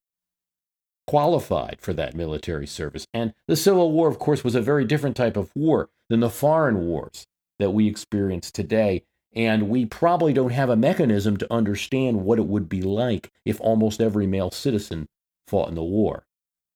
qualified 1.06 1.78
for 1.80 1.94
that 1.94 2.14
military 2.14 2.66
service. 2.66 3.06
And 3.14 3.32
the 3.46 3.56
Civil 3.56 3.90
War, 3.90 4.06
of 4.06 4.18
course, 4.18 4.44
was 4.44 4.54
a 4.54 4.60
very 4.60 4.84
different 4.84 5.16
type 5.16 5.38
of 5.38 5.50
war 5.56 5.88
than 6.10 6.20
the 6.20 6.28
foreign 6.28 6.80
wars 6.80 7.26
that 7.58 7.70
we 7.70 7.88
experience 7.88 8.50
today. 8.50 9.04
And 9.34 9.70
we 9.70 9.86
probably 9.86 10.34
don't 10.34 10.52
have 10.52 10.68
a 10.68 10.76
mechanism 10.76 11.38
to 11.38 11.50
understand 11.50 12.24
what 12.24 12.38
it 12.38 12.46
would 12.46 12.68
be 12.68 12.82
like 12.82 13.32
if 13.46 13.58
almost 13.62 14.02
every 14.02 14.26
male 14.26 14.50
citizen 14.50 15.08
fought 15.46 15.70
in 15.70 15.74
the 15.74 15.82
war. 15.82 16.26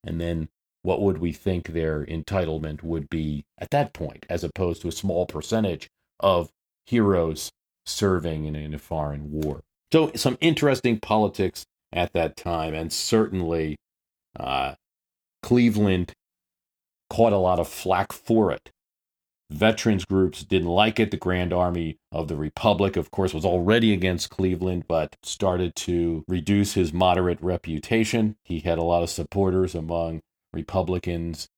And 0.03 0.19
then 0.19 0.49
what 0.81 1.03
would 1.03 1.19
we 1.19 1.33
think 1.33 1.69
their 1.69 2.03
entitlement 2.07 2.83
would 2.83 3.11
be 3.11 3.45
at 3.59 3.71
that 3.73 3.93
point, 3.93 4.25
as 4.31 4.43
opposed 4.43 4.81
to 4.81 4.89
a 4.89 4.93
small 4.93 5.27
percentage 5.27 5.91
of 6.19 6.51
heroes 6.87 7.51
serving 7.87 8.45
in, 8.45 8.57
in 8.57 8.75
a 8.75 8.79
foreign 8.79 9.31
war? 9.31 9.63
So, 9.93 10.13
some 10.15 10.39
interesting 10.41 10.99
politics 11.01 11.65
at 11.93 12.13
that 12.15 12.37
time, 12.37 12.75
and 12.75 12.93
certainly 12.93 13.77
uh, 14.39 14.75
Cleveland 15.43 16.15
caught 17.11 17.33
a 17.33 17.39
lot 17.39 17.59
of 17.59 17.69
flack 17.69 18.13
for 18.13 18.51
it. 18.51 18.71
Veterans 19.51 20.07
groups 20.07 20.45
didn't 20.45 20.69
like 20.69 20.99
it. 20.99 21.11
The 21.11 21.19
Grand 21.19 21.53
Army 21.53 21.99
of 22.11 22.29
the 22.29 22.37
Republic, 22.37 22.97
of 22.97 23.11
course, 23.11 23.35
was 23.35 23.45
already 23.45 23.93
against 23.93 24.31
Cleveland, 24.31 24.85
but 24.89 25.17
started 25.23 25.77
to 25.77 26.25
reduce 26.27 26.73
his 26.73 26.93
moderate 26.93 27.41
reputation. 27.43 28.37
He 28.45 28.61
had 28.61 28.79
a 28.79 28.83
lot 28.83 29.03
of 29.03 29.11
supporters 29.11 29.75
among 29.75 30.23
Republicans, 30.55 31.49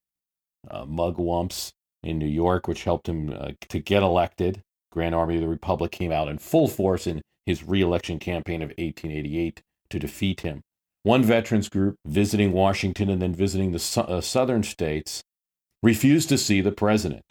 uh, 0.69 0.85
mugwumps 0.87 1.73
in 2.03 2.19
New 2.19 2.27
York, 2.27 2.67
which 2.67 2.85
helped 2.85 3.09
him 3.09 3.33
uh, 3.33 3.53
to 3.69 3.79
get 3.79 4.03
elected. 4.03 4.63
Grand 4.95 5.15
Army 5.15 5.35
of 5.35 5.41
the 5.41 5.49
Republic 5.49 5.91
came 5.91 6.13
out 6.13 6.29
in 6.29 6.39
full 6.39 6.69
force 6.69 7.07
in 7.07 7.21
his 7.45 7.65
reelection 7.65 8.21
campaign 8.21 8.63
of 8.63 8.69
1888 8.79 9.61
to 9.91 9.99
defeat 9.99 10.43
him. 10.43 10.63
One 11.03 11.25
veterans 11.25 11.69
group 11.69 11.97
visiting 12.07 12.53
Washington 12.53 13.11
and 13.11 13.21
then 13.21 13.35
visiting 13.35 13.73
the 13.73 13.81
su- 13.81 14.03
uh, 14.03 14.21
southern 14.21 14.63
states 14.63 15.23
refused 15.83 16.29
to 16.29 16.39
see 16.39 16.61
the 16.61 16.73
president 16.73 17.25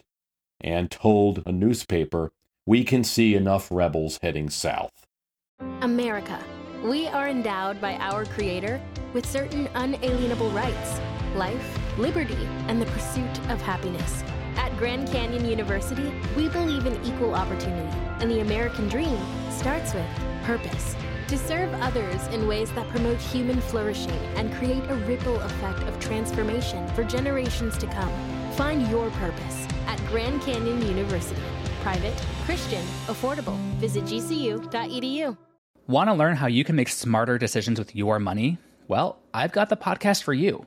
and 0.60 0.90
told 0.90 1.42
a 1.46 1.52
newspaper, 1.52 2.32
We 2.66 2.84
can 2.84 3.02
see 3.02 3.34
enough 3.34 3.68
rebels 3.70 4.18
heading 4.22 4.50
south. 4.50 5.06
America. 5.80 6.38
We 6.84 7.08
are 7.08 7.28
endowed 7.28 7.80
by 7.80 7.94
our 7.94 8.26
Creator 8.26 8.78
with 9.14 9.24
certain 9.24 9.68
unalienable 9.74 10.50
rights 10.50 11.00
life, 11.34 11.98
liberty, 11.98 12.46
and 12.68 12.80
the 12.80 12.86
pursuit 12.86 13.38
of 13.48 13.60
happiness. 13.60 14.22
At 14.56 14.76
Grand 14.76 15.08
Canyon 15.08 15.44
University, 15.44 16.12
we 16.36 16.48
believe 16.48 16.86
in 16.86 17.02
equal 17.04 17.34
opportunity, 17.34 17.96
and 18.20 18.30
the 18.30 18.40
American 18.40 18.88
dream 18.88 19.18
starts 19.50 19.94
with 19.94 20.06
purpose. 20.44 20.94
to 21.28 21.38
serve 21.38 21.72
others 21.80 22.26
in 22.28 22.46
ways 22.46 22.70
that 22.72 22.86
promote 22.90 23.18
human 23.18 23.60
flourishing 23.60 24.12
and 24.36 24.52
create 24.54 24.84
a 24.90 24.94
ripple 25.06 25.40
effect 25.40 25.80
of 25.80 25.98
transformation 25.98 26.86
for 26.88 27.02
generations 27.02 27.78
to 27.78 27.86
come. 27.86 28.12
Find 28.52 28.86
your 28.88 29.10
purpose 29.12 29.66
at 29.86 29.98
Grand 30.08 30.42
Canyon 30.42 30.82
University. 30.86 31.40
Private, 31.82 32.14
Christian, 32.44 32.82
affordable. 33.06 33.56
Visit 33.76 34.04
gcu.edu. 34.04 35.36
Want 35.86 36.08
to 36.08 36.14
learn 36.14 36.36
how 36.36 36.46
you 36.46 36.62
can 36.62 36.76
make 36.76 36.88
smarter 36.88 37.36
decisions 37.38 37.78
with 37.78 37.96
your 37.96 38.18
money? 38.18 38.58
Well, 38.86 39.18
I've 39.32 39.52
got 39.52 39.70
the 39.70 39.76
podcast 39.76 40.22
for 40.22 40.34
you. 40.34 40.66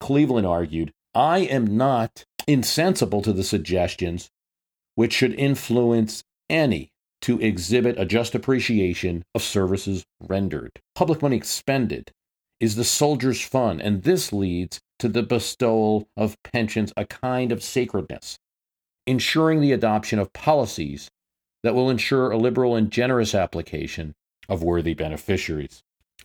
Cleveland 0.00 0.46
argued, 0.46 0.92
I 1.14 1.40
am 1.40 1.76
not 1.76 2.24
insensible 2.46 3.22
to 3.22 3.32
the 3.32 3.44
suggestions 3.44 4.30
which 4.94 5.12
should 5.12 5.34
influence 5.34 6.24
any 6.48 6.90
to 7.22 7.40
exhibit 7.40 7.98
a 7.98 8.04
just 8.04 8.34
appreciation 8.34 9.24
of 9.34 9.42
services 9.42 10.04
rendered. 10.20 10.80
Public 10.94 11.22
money 11.22 11.36
expended 11.36 12.10
is 12.60 12.76
the 12.76 12.84
soldier's 12.84 13.40
fund, 13.40 13.80
and 13.80 14.02
this 14.02 14.32
leads 14.32 14.80
to 14.98 15.08
the 15.08 15.22
bestowal 15.22 16.08
of 16.16 16.36
pensions 16.42 16.92
a 16.96 17.06
kind 17.06 17.52
of 17.52 17.62
sacredness, 17.62 18.38
ensuring 19.06 19.60
the 19.60 19.72
adoption 19.72 20.18
of 20.18 20.32
policies 20.32 21.10
that 21.62 21.74
will 21.74 21.90
ensure 21.90 22.30
a 22.30 22.38
liberal 22.38 22.74
and 22.74 22.90
generous 22.90 23.34
application 23.34 24.14
of 24.48 24.62
worthy 24.62 24.94
beneficiaries. 24.94 25.82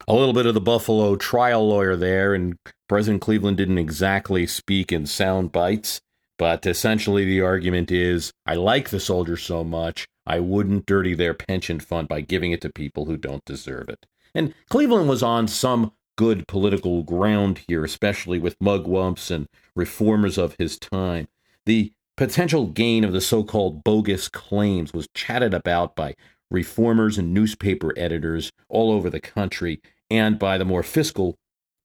A 0.08 0.14
little 0.14 0.34
bit 0.34 0.46
of 0.46 0.54
the 0.54 0.62
Buffalo 0.62 1.16
trial 1.16 1.68
lawyer 1.68 1.96
there, 1.96 2.34
and 2.34 2.58
President 2.88 3.22
Cleveland 3.22 3.58
didn't 3.58 3.78
exactly 3.78 4.46
speak 4.46 4.92
in 4.92 5.06
sound 5.06 5.52
bites, 5.52 6.02
but 6.38 6.66
essentially 6.66 7.25
the 7.25 7.42
argument 7.42 7.92
is 7.92 8.32
I 8.46 8.56
like 8.56 8.90
the 8.90 9.00
soldiers 9.00 9.42
so 9.42 9.64
much, 9.64 10.06
I 10.28 10.40
wouldn't 10.40 10.86
dirty 10.86 11.14
their 11.14 11.34
pension 11.34 11.80
fund 11.80 12.08
by 12.08 12.22
giving 12.22 12.52
it 12.52 12.62
to 12.62 12.70
people 12.70 13.06
who 13.06 13.18
don't 13.18 13.46
deserve 13.46 13.90
it. 13.90 14.06
And 14.34 14.54
Cleveland 14.70 15.08
was 15.08 15.24
on 15.24 15.48
some 15.48 15.94
good 16.18 16.48
political 16.48 17.04
ground 17.04 17.62
here, 17.68 17.84
especially 17.84 18.40
with 18.40 18.60
mugwumps 18.60 19.32
and 19.32 19.48
reformers 19.75 20.38
of 20.38 20.56
his 20.60 20.78
time. 20.78 21.28
The 21.66 21.94
potential 22.18 22.68
gain 22.68 23.04
of 23.04 23.12
the 23.12 23.22
so 23.22 23.44
called 23.44 23.84
bogus 23.84 24.27
claims 24.29 24.94
was 24.94 25.08
chatted 25.14 25.53
about 25.53 25.96
by 25.96 26.16
reformers 26.51 27.18
and 27.18 27.34
newspaper 27.34 27.94
editors 27.98 28.51
all 28.70 28.92
over 28.92 29.10
the 29.10 29.20
country 29.20 29.81
and 30.10 30.38
by 30.38 30.58
the 30.58 30.66
more 30.66 30.84
fiscal 30.84 31.36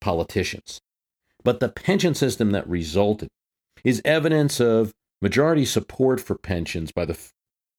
politicians. 0.01 0.81
But 1.43 1.61
the 1.61 1.69
pension 1.69 2.15
system 2.15 2.51
that 2.51 2.69
resulted 2.69 3.29
is 3.85 4.03
evidence 4.05 4.61
of 4.61 4.93
majority 5.23 5.65
support 5.65 6.21
for 6.21 6.37
pensions 6.37 6.93
by 6.93 7.05
the 7.05 7.15
f- 7.15 7.33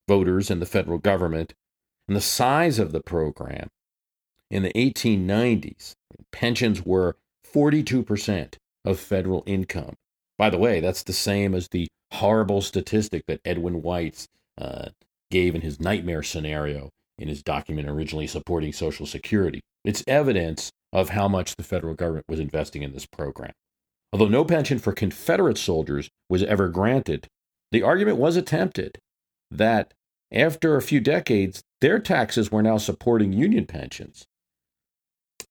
voters 0.07 0.49
and 0.49 0.61
the 0.61 0.65
federal 0.65 0.97
government 0.97 1.53
and 2.07 2.15
the 2.15 2.21
size 2.21 2.79
of 2.79 2.91
the 2.91 3.01
program 3.01 3.69
in 4.49 4.63
the 4.63 4.73
1890s 4.73 5.93
pensions 6.31 6.85
were 6.85 7.15
42% 7.53 8.55
of 8.85 8.99
federal 8.99 9.43
income 9.45 9.95
by 10.37 10.49
the 10.49 10.57
way 10.57 10.79
that's 10.79 11.03
the 11.03 11.13
same 11.13 11.53
as 11.53 11.67
the 11.69 11.87
horrible 12.13 12.61
statistic 12.61 13.23
that 13.27 13.39
edwin 13.45 13.81
Witte's 13.81 14.27
uh, 14.57 14.89
gave 15.31 15.55
in 15.55 15.61
his 15.61 15.79
nightmare 15.79 16.21
scenario 16.21 16.89
in 17.17 17.27
his 17.27 17.41
document 17.41 17.89
originally 17.89 18.27
supporting 18.27 18.71
social 18.71 19.05
security 19.05 19.61
it's 19.83 20.03
evidence 20.05 20.69
of 20.93 21.09
how 21.09 21.27
much 21.27 21.55
the 21.55 21.63
federal 21.63 21.95
government 21.95 22.25
was 22.29 22.39
investing 22.39 22.83
in 22.83 22.93
this 22.93 23.07
program 23.07 23.51
Although 24.13 24.27
no 24.27 24.43
pension 24.43 24.77
for 24.77 24.91
Confederate 24.91 25.57
soldiers 25.57 26.09
was 26.29 26.43
ever 26.43 26.67
granted, 26.67 27.27
the 27.71 27.83
argument 27.83 28.17
was 28.17 28.35
attempted 28.35 28.99
that 29.49 29.93
after 30.31 30.75
a 30.75 30.81
few 30.81 30.99
decades, 30.99 31.61
their 31.79 31.99
taxes 31.99 32.51
were 32.51 32.61
now 32.61 32.77
supporting 32.77 33.33
Union 33.33 33.65
pensions. 33.65 34.25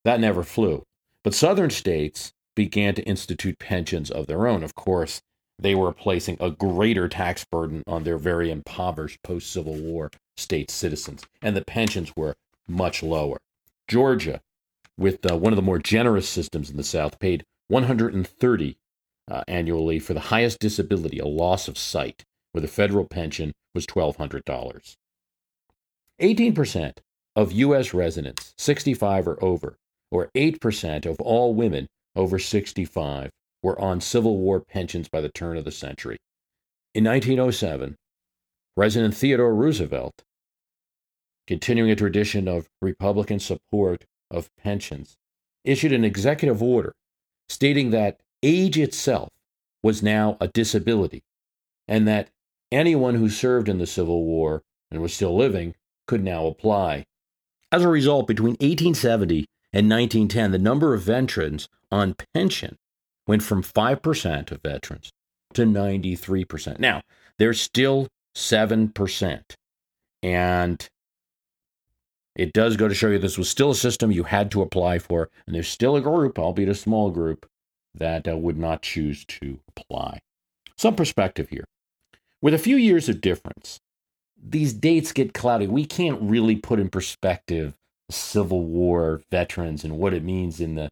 That 0.04 0.20
never 0.20 0.42
flew. 0.42 0.84
But 1.24 1.34
Southern 1.34 1.70
states 1.70 2.32
began 2.54 2.94
to 2.94 3.02
institute 3.02 3.58
pensions 3.58 4.10
of 4.10 4.26
their 4.26 4.46
own. 4.46 4.62
Of 4.62 4.74
course, 4.74 5.20
they 5.62 5.74
were 5.74 5.92
placing 5.92 6.36
a 6.40 6.50
greater 6.50 7.08
tax 7.08 7.44
burden 7.44 7.82
on 7.86 8.04
their 8.04 8.18
very 8.18 8.50
impoverished 8.50 9.22
post 9.22 9.50
Civil 9.52 9.74
War 9.74 10.10
state 10.36 10.70
citizens, 10.70 11.22
and 11.42 11.54
the 11.54 11.64
pensions 11.64 12.16
were 12.16 12.34
much 12.66 13.02
lower. 13.02 13.38
Georgia, 13.86 14.40
with 14.96 15.30
uh, 15.30 15.36
one 15.36 15.52
of 15.52 15.56
the 15.56 15.62
more 15.62 15.78
generous 15.78 16.28
systems 16.28 16.70
in 16.70 16.76
the 16.76 16.84
South, 16.84 17.18
paid 17.18 17.44
130 17.68 18.76
uh, 19.30 19.44
annually 19.46 19.98
for 19.98 20.14
the 20.14 20.20
highest 20.20 20.58
disability, 20.58 21.18
a 21.18 21.26
loss 21.26 21.68
of 21.68 21.78
sight, 21.78 22.24
where 22.52 22.62
the 22.62 22.68
federal 22.68 23.04
pension 23.04 23.52
was 23.74 23.86
$1,200. 23.86 24.96
18% 26.20 26.98
of 27.36 27.52
U.S. 27.52 27.94
residents 27.94 28.54
65 28.58 29.28
or 29.28 29.42
over, 29.42 29.76
or 30.10 30.30
8% 30.34 31.06
of 31.06 31.20
all 31.20 31.54
women 31.54 31.88
over 32.16 32.38
65, 32.38 33.30
were 33.62 33.80
on 33.80 34.00
Civil 34.00 34.38
War 34.38 34.60
pensions 34.60 35.08
by 35.08 35.20
the 35.20 35.28
turn 35.28 35.56
of 35.56 35.64
the 35.64 35.72
century. 35.72 36.18
In 36.94 37.04
1907, 37.04 37.96
President 38.76 39.14
Theodore 39.14 39.54
Roosevelt, 39.54 40.22
continuing 41.46 41.90
a 41.90 41.96
tradition 41.96 42.48
of 42.48 42.68
Republican 42.80 43.38
support 43.38 44.06
of 44.30 44.48
pensions, 44.56 45.16
issued 45.64 45.92
an 45.92 46.04
executive 46.04 46.62
order 46.62 46.94
stating 47.48 47.90
that 47.90 48.20
age 48.42 48.78
itself 48.78 49.28
was 49.82 50.02
now 50.02 50.36
a 50.40 50.48
disability 50.48 51.22
and 51.88 52.06
that 52.06 52.30
anyone 52.70 53.16
who 53.16 53.28
served 53.28 53.68
in 53.68 53.78
the 53.78 53.86
Civil 53.86 54.24
War 54.24 54.62
and 54.90 55.02
was 55.02 55.12
still 55.12 55.36
living 55.36 55.74
could 56.06 56.22
now 56.22 56.46
apply. 56.46 57.04
As 57.72 57.82
a 57.82 57.88
result, 57.88 58.26
between 58.26 58.52
1870 58.60 59.46
and 59.72 59.90
1910, 59.90 60.50
the 60.50 60.58
number 60.58 60.94
of 60.94 61.02
veterans 61.02 61.68
on 61.90 62.16
pension 62.34 62.76
went 63.26 63.42
from 63.42 63.62
5% 63.62 64.50
of 64.50 64.62
veterans 64.62 65.10
to 65.54 65.62
93%. 65.62 66.78
Now, 66.78 67.02
there's 67.38 67.60
still 67.60 68.08
7%. 68.36 69.42
And 70.22 70.88
it 72.36 72.52
does 72.52 72.76
go 72.76 72.88
to 72.88 72.94
show 72.94 73.08
you 73.08 73.18
this 73.18 73.38
was 73.38 73.48
still 73.48 73.70
a 73.70 73.74
system 73.74 74.12
you 74.12 74.24
had 74.24 74.50
to 74.52 74.62
apply 74.62 74.98
for, 74.98 75.30
and 75.46 75.54
there's 75.54 75.68
still 75.68 75.96
a 75.96 76.00
group, 76.00 76.38
albeit 76.38 76.68
a 76.68 76.74
small 76.74 77.10
group, 77.10 77.46
that 77.94 78.28
uh, 78.28 78.36
would 78.36 78.58
not 78.58 78.82
choose 78.82 79.24
to 79.24 79.58
apply. 79.68 80.20
Some 80.76 80.94
perspective 80.94 81.48
here. 81.48 81.64
With 82.40 82.54
a 82.54 82.58
few 82.58 82.76
years 82.76 83.08
of 83.08 83.20
difference, 83.20 83.80
these 84.42 84.72
dates 84.72 85.12
get 85.12 85.34
cloudy. 85.34 85.66
We 85.66 85.84
can't 85.84 86.22
really 86.22 86.56
put 86.56 86.80
in 86.80 86.88
perspective 86.88 87.74
Civil 88.10 88.62
War 88.62 89.22
veterans 89.30 89.84
and 89.84 89.98
what 89.98 90.14
it 90.14 90.24
means 90.24 90.60
in 90.60 90.74
the 90.74 90.88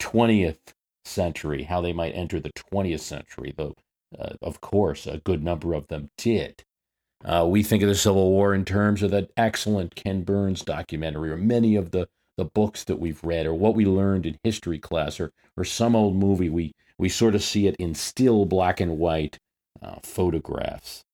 20th 0.00 0.74
century, 1.04 1.64
how 1.64 1.80
they 1.80 1.92
might 1.92 2.12
enter 2.12 2.40
the 2.40 2.52
20th 2.52 3.00
century, 3.00 3.54
though, 3.56 3.74
uh, 4.18 4.34
of 4.42 4.60
course, 4.60 5.06
a 5.06 5.18
good 5.18 5.42
number 5.42 5.74
of 5.74 5.88
them 5.88 6.10
did. 6.16 6.62
Uh, 7.24 7.46
we 7.48 7.62
think 7.62 7.82
of 7.82 7.88
the 7.88 7.94
Civil 7.94 8.30
War 8.30 8.54
in 8.54 8.64
terms 8.64 9.02
of 9.02 9.10
that 9.10 9.30
excellent 9.36 9.94
Ken 9.94 10.22
Burns 10.22 10.62
documentary, 10.62 11.30
or 11.30 11.36
many 11.36 11.76
of 11.76 11.90
the, 11.90 12.08
the 12.36 12.44
books 12.44 12.84
that 12.84 12.98
we've 12.98 13.22
read, 13.22 13.46
or 13.46 13.54
what 13.54 13.74
we 13.74 13.84
learned 13.84 14.24
in 14.24 14.38
history 14.42 14.78
class, 14.78 15.20
or, 15.20 15.32
or 15.56 15.64
some 15.64 15.94
old 15.94 16.16
movie. 16.16 16.48
We, 16.48 16.72
we 16.96 17.08
sort 17.08 17.34
of 17.34 17.42
see 17.42 17.66
it 17.66 17.76
in 17.76 17.94
still 17.94 18.46
black 18.46 18.80
and 18.80 18.98
white 18.98 19.38
uh, 19.82 19.96
photographs. 20.02 21.04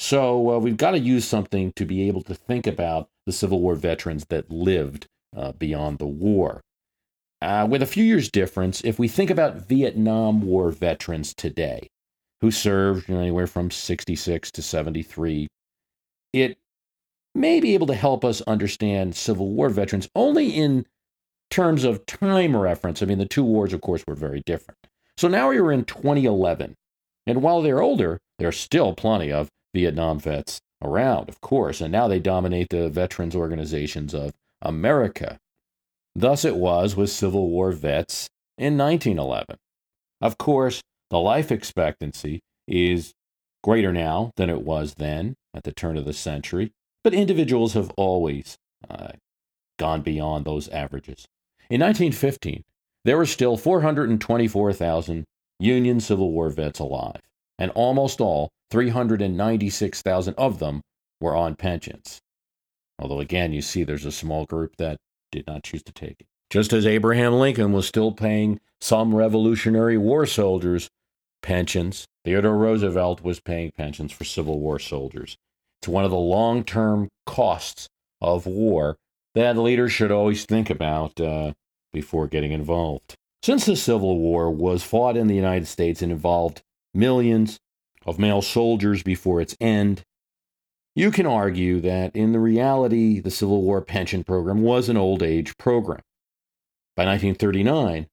So 0.00 0.54
uh, 0.54 0.58
we've 0.58 0.76
got 0.76 0.92
to 0.92 0.98
use 0.98 1.26
something 1.26 1.72
to 1.76 1.84
be 1.84 2.08
able 2.08 2.22
to 2.22 2.34
think 2.34 2.66
about 2.66 3.08
the 3.26 3.32
Civil 3.32 3.60
War 3.60 3.74
veterans 3.74 4.24
that 4.30 4.50
lived 4.50 5.06
uh, 5.36 5.52
beyond 5.52 5.98
the 5.98 6.06
war. 6.06 6.62
Uh, 7.42 7.66
with 7.68 7.82
a 7.82 7.86
few 7.86 8.04
years 8.04 8.30
difference, 8.30 8.82
if 8.82 8.98
we 8.98 9.08
think 9.08 9.30
about 9.30 9.68
Vietnam 9.68 10.42
War 10.42 10.70
veterans 10.70 11.34
today 11.34 11.88
who 12.40 12.50
served 12.50 13.08
you 13.08 13.14
know, 13.14 13.20
anywhere 13.20 13.46
from 13.46 13.70
66 13.70 14.50
to 14.50 14.62
73, 14.62 15.46
it 16.32 16.58
may 17.34 17.60
be 17.60 17.74
able 17.74 17.86
to 17.86 17.94
help 17.94 18.24
us 18.24 18.40
understand 18.42 19.14
Civil 19.14 19.48
War 19.48 19.68
veterans 19.68 20.08
only 20.14 20.50
in 20.50 20.86
terms 21.50 21.84
of 21.84 22.06
time 22.06 22.56
reference. 22.56 23.02
I 23.02 23.06
mean, 23.06 23.18
the 23.18 23.26
two 23.26 23.44
wars, 23.44 23.72
of 23.72 23.80
course, 23.80 24.04
were 24.06 24.14
very 24.14 24.42
different. 24.46 24.78
So 25.16 25.28
now 25.28 25.48
we're 25.48 25.72
in 25.72 25.84
2011. 25.84 26.74
And 27.26 27.42
while 27.42 27.62
they're 27.62 27.82
older, 27.82 28.18
there 28.38 28.48
are 28.48 28.52
still 28.52 28.94
plenty 28.94 29.30
of 29.30 29.48
Vietnam 29.74 30.18
vets 30.18 30.60
around, 30.82 31.28
of 31.28 31.40
course, 31.40 31.80
and 31.80 31.92
now 31.92 32.08
they 32.08 32.18
dominate 32.18 32.68
the 32.70 32.88
veterans 32.88 33.36
organizations 33.36 34.14
of 34.14 34.32
America. 34.62 35.38
Thus 36.20 36.44
it 36.44 36.56
was 36.56 36.96
with 36.96 37.08
Civil 37.08 37.48
War 37.48 37.72
vets 37.72 38.28
in 38.58 38.76
1911. 38.76 39.56
Of 40.20 40.36
course, 40.36 40.82
the 41.08 41.18
life 41.18 41.50
expectancy 41.50 42.40
is 42.68 43.14
greater 43.64 43.90
now 43.90 44.30
than 44.36 44.50
it 44.50 44.60
was 44.60 44.96
then 44.96 45.34
at 45.54 45.64
the 45.64 45.72
turn 45.72 45.96
of 45.96 46.04
the 46.04 46.12
century, 46.12 46.72
but 47.02 47.14
individuals 47.14 47.72
have 47.72 47.90
always 47.96 48.58
uh, 48.86 49.12
gone 49.78 50.02
beyond 50.02 50.44
those 50.44 50.68
averages. 50.68 51.24
In 51.70 51.80
1915, 51.80 52.64
there 53.06 53.16
were 53.16 53.24
still 53.24 53.56
424,000 53.56 55.24
Union 55.58 56.00
Civil 56.00 56.32
War 56.32 56.50
vets 56.50 56.80
alive, 56.80 57.22
and 57.58 57.70
almost 57.70 58.20
all, 58.20 58.50
396,000 58.70 60.34
of 60.34 60.58
them, 60.58 60.82
were 61.18 61.34
on 61.34 61.56
pensions. 61.56 62.20
Although, 62.98 63.20
again, 63.20 63.54
you 63.54 63.62
see 63.62 63.84
there's 63.84 64.04
a 64.04 64.12
small 64.12 64.44
group 64.44 64.76
that 64.76 64.98
did 65.30 65.46
not 65.46 65.64
choose 65.64 65.82
to 65.84 65.92
take 65.92 66.20
it. 66.20 66.26
Just 66.50 66.72
as 66.72 66.86
Abraham 66.86 67.34
Lincoln 67.34 67.72
was 67.72 67.86
still 67.86 68.12
paying 68.12 68.60
some 68.80 69.14
Revolutionary 69.14 69.96
War 69.96 70.26
soldiers 70.26 70.90
pensions, 71.42 72.06
Theodore 72.24 72.56
Roosevelt 72.56 73.22
was 73.22 73.40
paying 73.40 73.70
pensions 73.76 74.12
for 74.12 74.24
Civil 74.24 74.58
War 74.58 74.78
soldiers. 74.78 75.36
It's 75.80 75.88
one 75.88 76.04
of 76.04 76.10
the 76.10 76.18
long 76.18 76.64
term 76.64 77.08
costs 77.24 77.88
of 78.20 78.46
war 78.46 78.96
that 79.34 79.56
leaders 79.56 79.92
should 79.92 80.10
always 80.10 80.44
think 80.44 80.68
about 80.68 81.20
uh, 81.20 81.52
before 81.92 82.26
getting 82.26 82.52
involved. 82.52 83.14
Since 83.42 83.64
the 83.64 83.76
Civil 83.76 84.18
War 84.18 84.50
was 84.50 84.82
fought 84.82 85.16
in 85.16 85.28
the 85.28 85.34
United 85.34 85.66
States 85.66 86.02
and 86.02 86.12
involved 86.12 86.60
millions 86.92 87.58
of 88.04 88.18
male 88.18 88.42
soldiers 88.42 89.02
before 89.02 89.40
its 89.40 89.56
end, 89.60 90.02
you 90.94 91.10
can 91.10 91.26
argue 91.26 91.80
that 91.80 92.14
in 92.16 92.32
the 92.32 92.40
reality, 92.40 93.20
the 93.20 93.30
Civil 93.30 93.62
War 93.62 93.80
pension 93.80 94.24
program 94.24 94.62
was 94.62 94.88
an 94.88 94.96
old 94.96 95.22
age 95.22 95.56
program. 95.56 96.00
By 96.96 97.04
1939, 97.06 98.08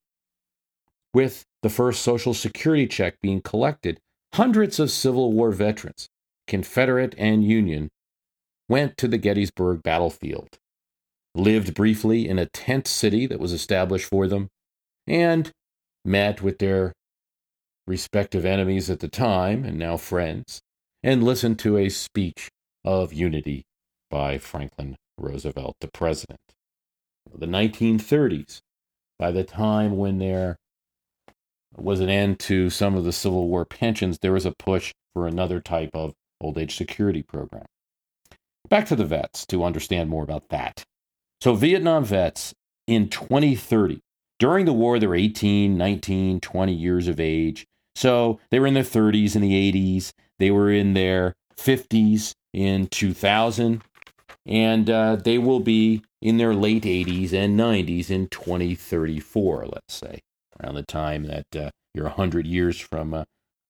with 1.14 1.44
the 1.64 1.70
first 1.70 2.02
Social 2.02 2.34
Security 2.34 2.88
check 2.88 3.16
being 3.22 3.42
collected, 3.42 4.00
hundreds 4.34 4.80
of 4.80 4.92
Civil 4.92 5.34
War 5.34 5.52
veterans, 5.52 6.08
Confederate 6.46 7.16
and 7.18 7.44
Union, 7.44 7.90
went 8.70 8.98
to 8.98 9.08
the 9.08 9.18
Gettysburg 9.18 9.82
battlefield, 9.82 10.60
lived 11.34 11.74
briefly 11.74 12.28
in 12.28 12.38
a 12.38 12.46
tent 12.46 12.88
city 12.88 13.26
that 13.26 13.40
was 13.40 13.54
established 13.54 14.06
for 14.06 14.28
them, 14.28 14.50
and 15.08 15.52
met 16.06 16.42
with 16.42 16.60
their 16.60 16.94
respective 17.88 18.46
enemies 18.46 18.90
at 18.90 19.00
the 19.00 19.08
time 19.08 19.64
and 19.64 19.80
now 19.80 19.98
friends, 19.98 20.62
and 21.02 21.24
listened 21.24 21.58
to 21.58 21.78
a 21.78 21.90
speech 21.90 22.50
of 22.88 23.12
unity 23.12 23.66
by 24.10 24.38
Franklin 24.38 24.96
Roosevelt, 25.18 25.76
the 25.82 25.90
president. 25.90 26.40
The 27.38 27.46
1930s, 27.46 28.62
by 29.20 29.32
the 29.32 29.44
time 29.44 29.98
when 29.98 30.20
there 30.20 30.56
was 31.76 32.00
an 32.00 32.08
end 32.08 32.40
to 32.40 32.70
some 32.70 32.96
of 32.96 33.04
the 33.04 33.12
Civil 33.12 33.50
War 33.50 33.66
pensions, 33.66 34.20
there 34.20 34.32
was 34.32 34.46
a 34.46 34.54
push 34.58 34.94
for 35.14 35.28
another 35.28 35.60
type 35.60 35.90
of 35.94 36.14
old 36.40 36.58
age 36.58 36.78
security 36.78 37.22
program. 37.22 37.66
Back 38.70 38.86
to 38.88 38.96
the 38.96 39.04
vets 39.04 39.46
to 39.48 39.66
understand 39.66 40.10
more 40.10 40.24
about 40.24 40.48
that. 40.48 40.86
So, 41.42 41.56
Vietnam 41.56 42.06
vets 42.06 42.54
in 42.88 43.10
2030, 43.10 44.00
during 44.40 44.64
the 44.64 44.72
war, 44.72 44.98
they 44.98 45.08
were 45.08 45.16
18, 45.16 45.78
19, 45.78 46.40
20 46.40 46.74
years 46.74 47.10
of 47.10 47.20
age. 47.20 47.66
So, 47.98 48.40
they 48.50 48.62
were 48.62 48.68
in 48.68 48.76
their 48.76 48.84
30s 48.84 49.36
and 49.36 49.44
the 49.44 49.72
80s, 49.74 50.14
they 50.40 50.52
were 50.52 50.72
in 50.72 50.94
their 50.94 51.34
50s 51.58 52.34
in 52.58 52.88
2000, 52.88 53.84
and 54.48 54.90
uh, 54.90 55.16
they 55.16 55.38
will 55.38 55.60
be 55.60 56.02
in 56.24 56.38
their 56.38 56.56
late 56.56 56.84
80s 56.84 57.32
and 57.32 57.60
90s 57.60 58.10
in 58.10 58.28
2034, 58.30 59.68
let's 59.68 59.94
say, 59.94 60.22
around 60.60 60.74
the 60.74 60.82
time 60.82 61.26
that 61.26 61.46
uh, 61.56 61.70
you're 61.94 62.06
100 62.06 62.48
years 62.48 62.80
from 62.80 63.14
uh, 63.14 63.26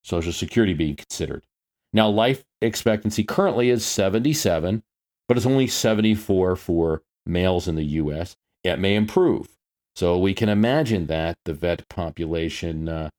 Social 0.05 0.31
Security 0.31 0.73
being 0.73 0.95
considered. 0.95 1.43
Now, 1.91 2.07
life 2.07 2.45
expectancy 2.61 3.25
currently 3.25 3.69
is 3.69 3.85
77, 3.85 4.83
but 5.27 5.35
it's 5.35 5.45
only 5.45 5.67
74 5.67 6.55
for 6.55 7.01
males 7.25 7.67
in 7.67 7.75
the 7.75 7.83
U.S. 7.83 8.37
It 8.63 8.79
may 8.79 8.95
improve. 8.95 9.49
So 9.97 10.17
we 10.17 10.33
can 10.33 10.47
imagine 10.47 11.07
that 11.07 11.35
the 11.43 11.53
vet 11.53 11.89
population, 11.89 12.87
uh, 12.87 13.09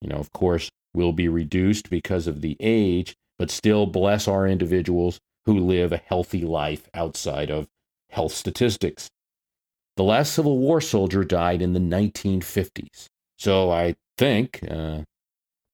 you 0.00 0.08
know, 0.08 0.16
of 0.16 0.32
course, 0.32 0.68
will 0.92 1.12
be 1.12 1.28
reduced 1.28 1.88
because 1.88 2.26
of 2.26 2.40
the 2.40 2.56
age, 2.58 3.14
but 3.38 3.50
still 3.50 3.86
bless 3.86 4.26
our 4.26 4.46
individuals 4.46 5.20
who 5.46 5.58
live 5.58 5.92
a 5.92 6.02
healthy 6.04 6.42
life 6.42 6.88
outside 6.92 7.50
of 7.50 7.68
health 8.10 8.32
statistics. 8.32 9.08
The 9.96 10.04
last 10.04 10.32
Civil 10.32 10.58
War 10.58 10.80
soldier 10.80 11.24
died 11.24 11.62
in 11.62 11.72
the 11.72 11.80
1950s. 11.80 13.06
So 13.38 13.70
I 13.70 13.94
think 14.16 14.60
uh, 14.68 15.02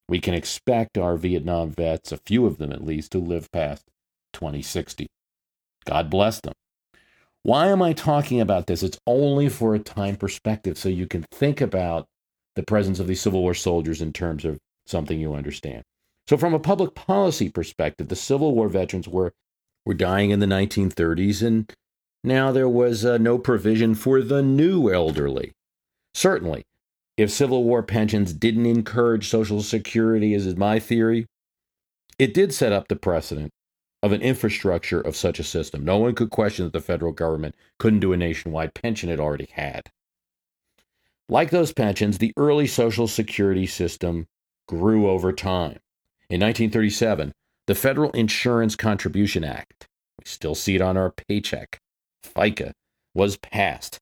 we 0.08 0.20
can 0.20 0.34
expect 0.34 0.98
our 0.98 1.16
Vietnam 1.16 1.70
vets, 1.70 2.12
a 2.12 2.18
few 2.18 2.46
of 2.46 2.58
them 2.58 2.72
at 2.72 2.84
least, 2.84 3.12
to 3.12 3.18
live 3.18 3.50
past 3.52 3.84
2060. 4.34 5.06
God 5.84 6.10
bless 6.10 6.40
them. 6.40 6.54
Why 7.42 7.68
am 7.68 7.82
I 7.82 7.92
talking 7.92 8.40
about 8.40 8.66
this? 8.66 8.82
It's 8.82 8.98
only 9.06 9.48
for 9.48 9.74
a 9.74 9.78
time 9.78 10.16
perspective 10.16 10.78
so 10.78 10.88
you 10.88 11.06
can 11.06 11.24
think 11.30 11.60
about 11.60 12.06
the 12.54 12.62
presence 12.62 13.00
of 13.00 13.06
these 13.06 13.20
Civil 13.20 13.42
War 13.42 13.54
soldiers 13.54 14.00
in 14.00 14.12
terms 14.12 14.44
of 14.44 14.58
something 14.86 15.18
you 15.18 15.34
understand. 15.34 15.82
So, 16.26 16.36
from 16.36 16.54
a 16.54 16.58
public 16.58 16.94
policy 16.94 17.50
perspective, 17.50 18.08
the 18.08 18.16
Civil 18.16 18.54
War 18.54 18.68
veterans 18.68 19.06
were, 19.06 19.34
were 19.84 19.94
dying 19.94 20.30
in 20.30 20.40
the 20.40 20.46
1930s, 20.46 21.42
and 21.42 21.72
now 22.22 22.50
there 22.50 22.68
was 22.68 23.04
uh, 23.04 23.18
no 23.18 23.38
provision 23.38 23.94
for 23.94 24.22
the 24.22 24.42
new 24.42 24.90
elderly. 24.90 25.52
Certainly, 26.14 26.64
if 27.16 27.30
Civil 27.30 27.64
War 27.64 27.82
pensions 27.82 28.32
didn't 28.32 28.66
encourage 28.66 29.28
Social 29.28 29.62
Security, 29.62 30.32
as 30.34 30.46
is 30.46 30.56
my 30.56 30.78
theory, 30.78 31.26
it 32.18 32.32
did 32.32 32.54
set 32.54 32.72
up 32.72 32.88
the 32.88 32.96
precedent 32.96 33.52
of 34.02 34.12
an 34.12 34.22
infrastructure 34.22 35.00
of 35.00 35.16
such 35.16 35.38
a 35.38 35.44
system. 35.44 35.84
No 35.84 35.98
one 35.98 36.14
could 36.14 36.30
question 36.30 36.64
that 36.64 36.72
the 36.72 36.80
federal 36.80 37.12
government 37.12 37.54
couldn't 37.78 38.00
do 38.00 38.12
a 38.12 38.16
nationwide 38.16 38.74
pension 38.74 39.08
it 39.08 39.20
already 39.20 39.48
had. 39.52 39.90
Like 41.28 41.50
those 41.50 41.72
pensions, 41.72 42.18
the 42.18 42.32
early 42.36 42.66
Social 42.66 43.08
Security 43.08 43.66
system 43.66 44.26
grew 44.68 45.08
over 45.08 45.32
time. 45.32 45.78
In 46.34 46.40
1937, 46.40 47.32
the 47.68 47.76
Federal 47.76 48.10
Insurance 48.10 48.74
Contribution 48.74 49.44
Act, 49.44 49.86
we 50.18 50.24
still 50.24 50.56
see 50.56 50.74
it 50.74 50.80
on 50.80 50.96
our 50.96 51.12
paycheck, 51.12 51.78
FICA, 52.24 52.72
was 53.14 53.36
passed. 53.36 54.00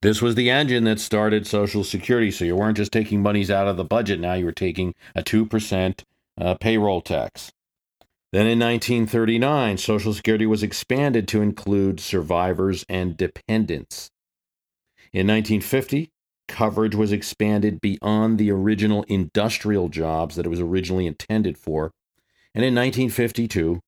This 0.00 0.22
was 0.22 0.36
the 0.36 0.50
engine 0.50 0.84
that 0.84 1.00
started 1.00 1.48
Social 1.48 1.82
Security. 1.82 2.30
So 2.30 2.44
you 2.44 2.54
weren't 2.54 2.76
just 2.76 2.92
taking 2.92 3.22
monies 3.22 3.50
out 3.50 3.66
of 3.66 3.76
the 3.76 3.82
budget, 3.82 4.20
now 4.20 4.34
you 4.34 4.44
were 4.44 4.52
taking 4.52 4.94
a 5.16 5.22
2% 5.24 6.04
uh, 6.40 6.54
payroll 6.54 7.00
tax. 7.00 7.50
Then 8.30 8.46
in 8.46 8.60
1939, 8.60 9.76
Social 9.76 10.14
Security 10.14 10.46
was 10.46 10.62
expanded 10.62 11.26
to 11.26 11.42
include 11.42 11.98
survivors 11.98 12.84
and 12.88 13.16
dependents. 13.16 14.12
In 15.12 15.26
1950, 15.26 16.12
coverage 16.48 16.94
was 16.94 17.12
expanded 17.12 17.80
beyond 17.80 18.38
the 18.38 18.50
original 18.50 19.04
industrial 19.04 19.88
jobs 19.88 20.36
that 20.36 20.46
it 20.46 20.50
was 20.50 20.60
originally 20.60 21.06
intended 21.06 21.58
for. 21.58 21.90
And 22.54 22.64
in 22.64 22.74
1952, 22.74 23.80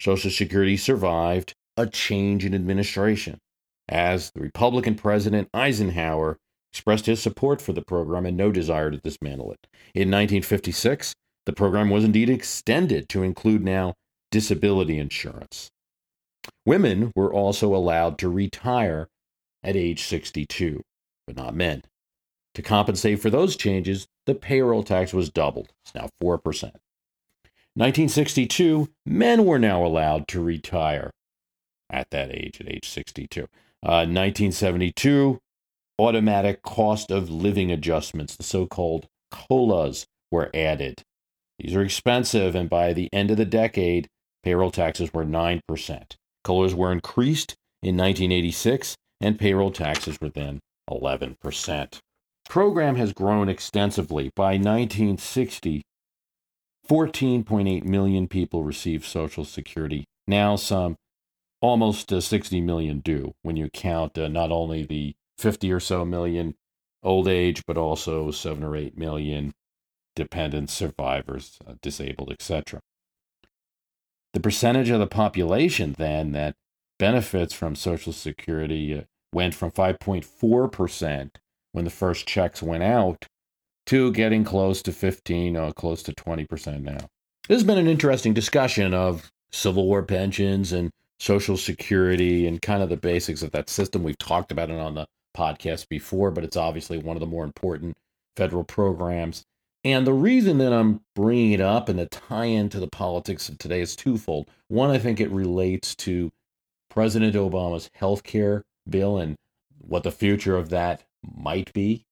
Social 0.00 0.30
Security 0.30 0.76
survived 0.76 1.54
a 1.76 1.86
change 1.86 2.44
in 2.44 2.54
administration 2.54 3.38
as 3.88 4.30
the 4.32 4.40
Republican 4.40 4.94
President 4.94 5.48
Eisenhower 5.52 6.38
expressed 6.72 7.06
his 7.06 7.22
support 7.22 7.60
for 7.60 7.72
the 7.72 7.82
program 7.82 8.26
and 8.26 8.36
no 8.36 8.52
desire 8.52 8.90
to 8.90 8.98
dismantle 8.98 9.52
it. 9.52 9.66
In 9.94 10.10
1956, 10.10 11.14
the 11.46 11.52
program 11.52 11.90
was 11.90 12.04
indeed 12.04 12.28
extended 12.28 13.08
to 13.10 13.22
include 13.22 13.62
now 13.62 13.94
disability 14.30 14.98
insurance. 14.98 15.70
Women 16.64 17.12
were 17.14 17.32
also 17.32 17.74
allowed 17.74 18.18
to 18.18 18.28
retire 18.28 19.08
at 19.62 19.76
age 19.76 20.02
62, 20.04 20.82
but 21.26 21.36
not 21.36 21.54
men. 21.54 21.82
To 22.56 22.62
compensate 22.62 23.20
for 23.20 23.28
those 23.28 23.54
changes, 23.54 24.06
the 24.24 24.34
payroll 24.34 24.82
tax 24.82 25.12
was 25.12 25.28
doubled. 25.28 25.74
It's 25.84 25.94
now 25.94 26.08
4%. 26.22 26.40
1962, 27.74 28.88
men 29.04 29.44
were 29.44 29.58
now 29.58 29.84
allowed 29.84 30.26
to 30.28 30.40
retire 30.40 31.10
at 31.90 32.08
that 32.12 32.30
age, 32.30 32.58
at 32.62 32.72
age 32.72 32.88
62. 32.88 33.42
Uh, 33.82 34.08
1972, 34.08 35.38
automatic 35.98 36.62
cost 36.62 37.10
of 37.10 37.28
living 37.28 37.70
adjustments, 37.70 38.34
the 38.34 38.42
so 38.42 38.64
called 38.64 39.06
COLAs, 39.30 40.06
were 40.32 40.50
added. 40.54 41.02
These 41.58 41.76
are 41.76 41.82
expensive, 41.82 42.54
and 42.54 42.70
by 42.70 42.94
the 42.94 43.10
end 43.12 43.30
of 43.30 43.36
the 43.36 43.44
decade, 43.44 44.08
payroll 44.42 44.70
taxes 44.70 45.12
were 45.12 45.26
9%. 45.26 45.60
COLAs 46.42 46.74
were 46.74 46.90
increased 46.90 47.54
in 47.82 47.98
1986, 47.98 48.96
and 49.20 49.38
payroll 49.38 49.70
taxes 49.70 50.18
were 50.22 50.30
then 50.30 50.60
11%. 50.88 52.00
Program 52.48 52.96
has 52.96 53.12
grown 53.12 53.48
extensively. 53.48 54.30
By 54.34 54.54
1960, 54.54 55.82
14.8 56.88 57.84
million 57.84 58.28
people 58.28 58.62
received 58.62 59.04
Social 59.04 59.44
Security. 59.44 60.04
Now, 60.26 60.56
some 60.56 60.96
almost 61.60 62.12
uh, 62.12 62.20
60 62.20 62.60
million 62.60 63.00
do 63.00 63.34
when 63.42 63.56
you 63.56 63.68
count 63.70 64.16
uh, 64.16 64.28
not 64.28 64.52
only 64.52 64.84
the 64.84 65.14
50 65.38 65.72
or 65.72 65.80
so 65.80 66.04
million 66.04 66.54
old 67.02 67.28
age, 67.28 67.62
but 67.66 67.76
also 67.76 68.30
7 68.30 68.62
or 68.62 68.76
8 68.76 68.96
million 68.96 69.52
dependents, 70.14 70.72
survivors, 70.72 71.58
uh, 71.66 71.74
disabled, 71.82 72.30
etc. 72.30 72.80
The 74.32 74.40
percentage 74.40 74.90
of 74.90 75.00
the 75.00 75.06
population 75.06 75.94
then 75.98 76.32
that 76.32 76.54
benefits 76.98 77.54
from 77.54 77.74
Social 77.74 78.12
Security 78.12 78.98
uh, 78.98 79.02
went 79.32 79.54
from 79.54 79.70
5.4% 79.70 81.30
when 81.76 81.84
the 81.84 81.90
first 81.90 82.26
checks 82.26 82.62
went 82.62 82.82
out 82.82 83.26
to 83.84 84.10
getting 84.12 84.44
close 84.44 84.80
to 84.80 84.90
15 84.90 85.58
or 85.58 85.64
uh, 85.64 85.72
close 85.72 86.02
to 86.02 86.12
20% 86.12 86.80
now. 86.80 86.96
This 87.48 87.56
has 87.56 87.64
been 87.64 87.76
an 87.76 87.86
interesting 87.86 88.32
discussion 88.32 88.94
of 88.94 89.30
Civil 89.52 89.84
War 89.84 90.02
pensions 90.02 90.72
and 90.72 90.90
Social 91.20 91.58
Security 91.58 92.46
and 92.46 92.62
kind 92.62 92.82
of 92.82 92.88
the 92.88 92.96
basics 92.96 93.42
of 93.42 93.50
that 93.50 93.68
system. 93.68 94.02
We've 94.02 94.16
talked 94.16 94.50
about 94.50 94.70
it 94.70 94.80
on 94.80 94.94
the 94.94 95.06
podcast 95.36 95.90
before, 95.90 96.30
but 96.30 96.44
it's 96.44 96.56
obviously 96.56 96.96
one 96.96 97.14
of 97.14 97.20
the 97.20 97.26
more 97.26 97.44
important 97.44 97.94
federal 98.36 98.64
programs. 98.64 99.44
And 99.84 100.06
the 100.06 100.14
reason 100.14 100.56
that 100.58 100.72
I'm 100.72 101.02
bringing 101.14 101.52
it 101.52 101.60
up 101.60 101.90
and 101.90 101.98
the 101.98 102.06
tie 102.06 102.46
into 102.46 102.80
the 102.80 102.88
politics 102.88 103.50
of 103.50 103.58
today 103.58 103.82
is 103.82 103.94
twofold. 103.94 104.48
One, 104.68 104.88
I 104.88 104.96
think 104.98 105.20
it 105.20 105.30
relates 105.30 105.94
to 105.96 106.32
President 106.88 107.34
Obama's 107.34 107.90
health 107.92 108.22
care 108.22 108.64
bill 108.88 109.18
and 109.18 109.36
what 109.78 110.04
the 110.04 110.10
future 110.10 110.56
of 110.56 110.70
that 110.70 111.02
might 111.34 111.72
be. 111.72 112.04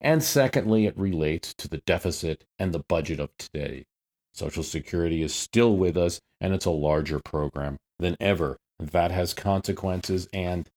And 0.00 0.22
secondly, 0.22 0.86
it 0.86 0.98
relates 0.98 1.54
to 1.54 1.68
the 1.68 1.82
deficit 1.86 2.44
and 2.58 2.72
the 2.72 2.84
budget 2.88 3.20
of 3.20 3.30
today. 3.38 3.84
Social 4.32 4.62
Security 4.62 5.22
is 5.22 5.34
still 5.34 5.76
with 5.76 5.96
us, 5.96 6.20
and 6.40 6.52
it's 6.52 6.66
a 6.66 6.70
larger 6.70 7.20
program 7.20 7.76
than 7.98 8.16
ever. 8.20 8.58
That 8.78 9.12
has 9.12 9.32
consequences, 9.32 10.28
and 10.32 10.68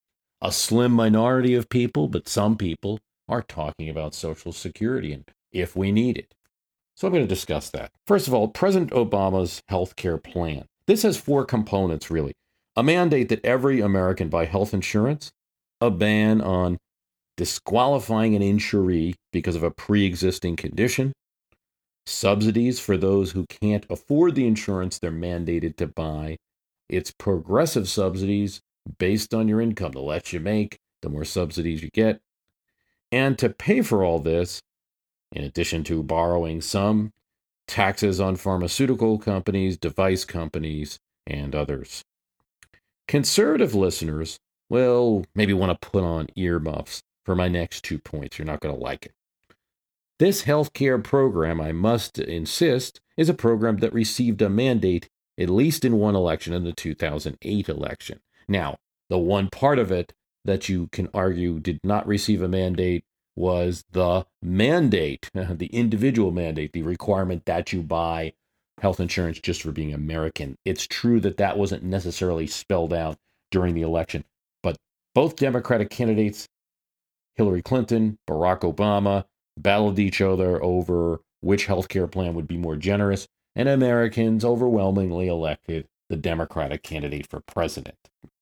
a 0.41 0.51
slim 0.51 0.91
minority 0.91 1.55
of 1.55 1.67
people, 1.67 2.07
but 2.07 2.29
some 2.29 2.55
people, 2.55 2.99
are 3.29 3.41
talking 3.41 3.89
about 3.89 4.15
Social 4.15 4.51
Security 4.51 5.13
and 5.13 5.25
if 5.51 5.75
we 5.75 5.91
need 5.91 6.17
it. 6.17 6.33
So 6.95 7.07
I'm 7.07 7.13
going 7.13 7.23
to 7.23 7.27
discuss 7.27 7.69
that. 7.71 7.91
First 8.05 8.27
of 8.27 8.33
all, 8.33 8.47
President 8.47 8.91
Obama's 8.91 9.61
health 9.67 9.95
care 9.95 10.17
plan. 10.17 10.65
This 10.87 11.03
has 11.03 11.17
four 11.17 11.45
components, 11.45 12.09
really 12.09 12.33
a 12.75 12.83
mandate 12.83 13.29
that 13.29 13.43
every 13.43 13.81
American 13.81 14.29
buy 14.29 14.45
health 14.45 14.73
insurance, 14.73 15.31
a 15.81 15.89
ban 15.89 16.41
on 16.41 16.77
disqualifying 17.37 18.35
an 18.35 18.41
insuree 18.41 19.13
because 19.31 19.55
of 19.55 19.63
a 19.63 19.71
pre 19.71 20.05
existing 20.05 20.55
condition, 20.55 21.13
subsidies 22.05 22.79
for 22.79 22.97
those 22.97 23.31
who 23.31 23.45
can't 23.45 23.85
afford 23.89 24.35
the 24.35 24.47
insurance 24.47 24.99
they're 24.99 25.11
mandated 25.11 25.77
to 25.77 25.87
buy. 25.87 26.37
It's 26.89 27.11
progressive 27.11 27.87
subsidies 27.87 28.61
based 28.97 29.33
on 29.33 29.47
your 29.47 29.61
income. 29.61 29.91
The 29.91 30.01
less 30.01 30.33
you 30.33 30.39
make, 30.39 30.77
the 31.01 31.09
more 31.09 31.25
subsidies 31.25 31.81
you 31.83 31.89
get. 31.93 32.19
And 33.11 33.37
to 33.39 33.49
pay 33.49 33.81
for 33.81 34.03
all 34.03 34.19
this, 34.19 34.61
in 35.31 35.43
addition 35.43 35.83
to 35.85 36.03
borrowing 36.03 36.61
some, 36.61 37.11
taxes 37.67 38.19
on 38.19 38.35
pharmaceutical 38.35 39.17
companies, 39.17 39.77
device 39.77 40.25
companies, 40.25 40.99
and 41.25 41.53
others. 41.53 42.03
Conservative 43.07 43.75
listeners 43.75 44.39
will 44.69 45.25
maybe 45.35 45.53
want 45.53 45.79
to 45.79 45.87
put 45.87 46.03
on 46.03 46.27
earmuffs 46.35 47.01
for 47.27 47.35
my 47.35 47.49
next 47.49 47.83
two 47.83 47.99
points. 47.99 48.39
You're 48.39 48.45
not 48.45 48.61
going 48.61 48.73
to 48.73 48.81
like 48.81 49.05
it. 49.05 49.11
This 50.17 50.43
healthcare 50.43 51.03
program, 51.03 51.59
I 51.59 51.73
must 51.73 52.17
insist, 52.17 53.01
is 53.17 53.27
a 53.27 53.33
program 53.33 53.77
that 53.79 53.93
received 53.93 54.41
a 54.41 54.49
mandate 54.49 55.09
at 55.37 55.49
least 55.49 55.83
in 55.83 55.99
one 55.99 56.15
election 56.15 56.53
in 56.53 56.63
the 56.63 56.71
2008 56.71 57.67
election. 57.67 58.21
Now, 58.47 58.77
the 59.09 59.17
one 59.17 59.49
part 59.49 59.77
of 59.77 59.91
it 59.91 60.13
that 60.45 60.69
you 60.69 60.87
can 60.87 61.09
argue 61.13 61.59
did 61.59 61.81
not 61.83 62.07
receive 62.07 62.41
a 62.41 62.47
mandate 62.47 63.03
was 63.35 63.83
the 63.91 64.25
mandate, 64.41 65.29
the 65.33 65.69
individual 65.73 66.31
mandate, 66.31 66.71
the 66.71 66.81
requirement 66.81 67.43
that 67.45 67.73
you 67.73 67.83
buy 67.83 68.31
health 68.79 69.01
insurance 69.01 69.39
just 69.41 69.61
for 69.61 69.73
being 69.73 69.93
American. 69.93 70.57
It's 70.63 70.87
true 70.87 71.19
that 71.19 71.37
that 71.37 71.57
wasn't 71.57 71.83
necessarily 71.83 72.47
spelled 72.47 72.93
out 72.93 73.17
during 73.51 73.75
the 73.75 73.81
election, 73.81 74.23
but 74.63 74.77
both 75.13 75.35
Democratic 75.35 75.89
candidates 75.89 76.47
Hillary 77.37 77.61
Clinton, 77.61 78.17
Barack 78.27 78.61
Obama 78.61 79.25
battled 79.57 79.99
each 79.99 80.21
other 80.21 80.61
over 80.61 81.21
which 81.41 81.67
healthcare 81.67 82.11
plan 82.11 82.33
would 82.33 82.47
be 82.47 82.57
more 82.57 82.75
generous, 82.75 83.27
and 83.55 83.69
Americans 83.69 84.43
overwhelmingly 84.43 85.27
elected 85.27 85.87
the 86.09 86.15
Democratic 86.15 86.83
candidate 86.83 87.27
for 87.27 87.41
president. 87.41 87.97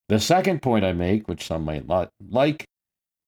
The 0.07 0.19
second 0.19 0.61
point 0.61 0.85
I 0.85 0.93
make, 0.93 1.27
which 1.27 1.45
some 1.45 1.65
might 1.65 1.87
not 1.87 2.09
like, 2.29 2.65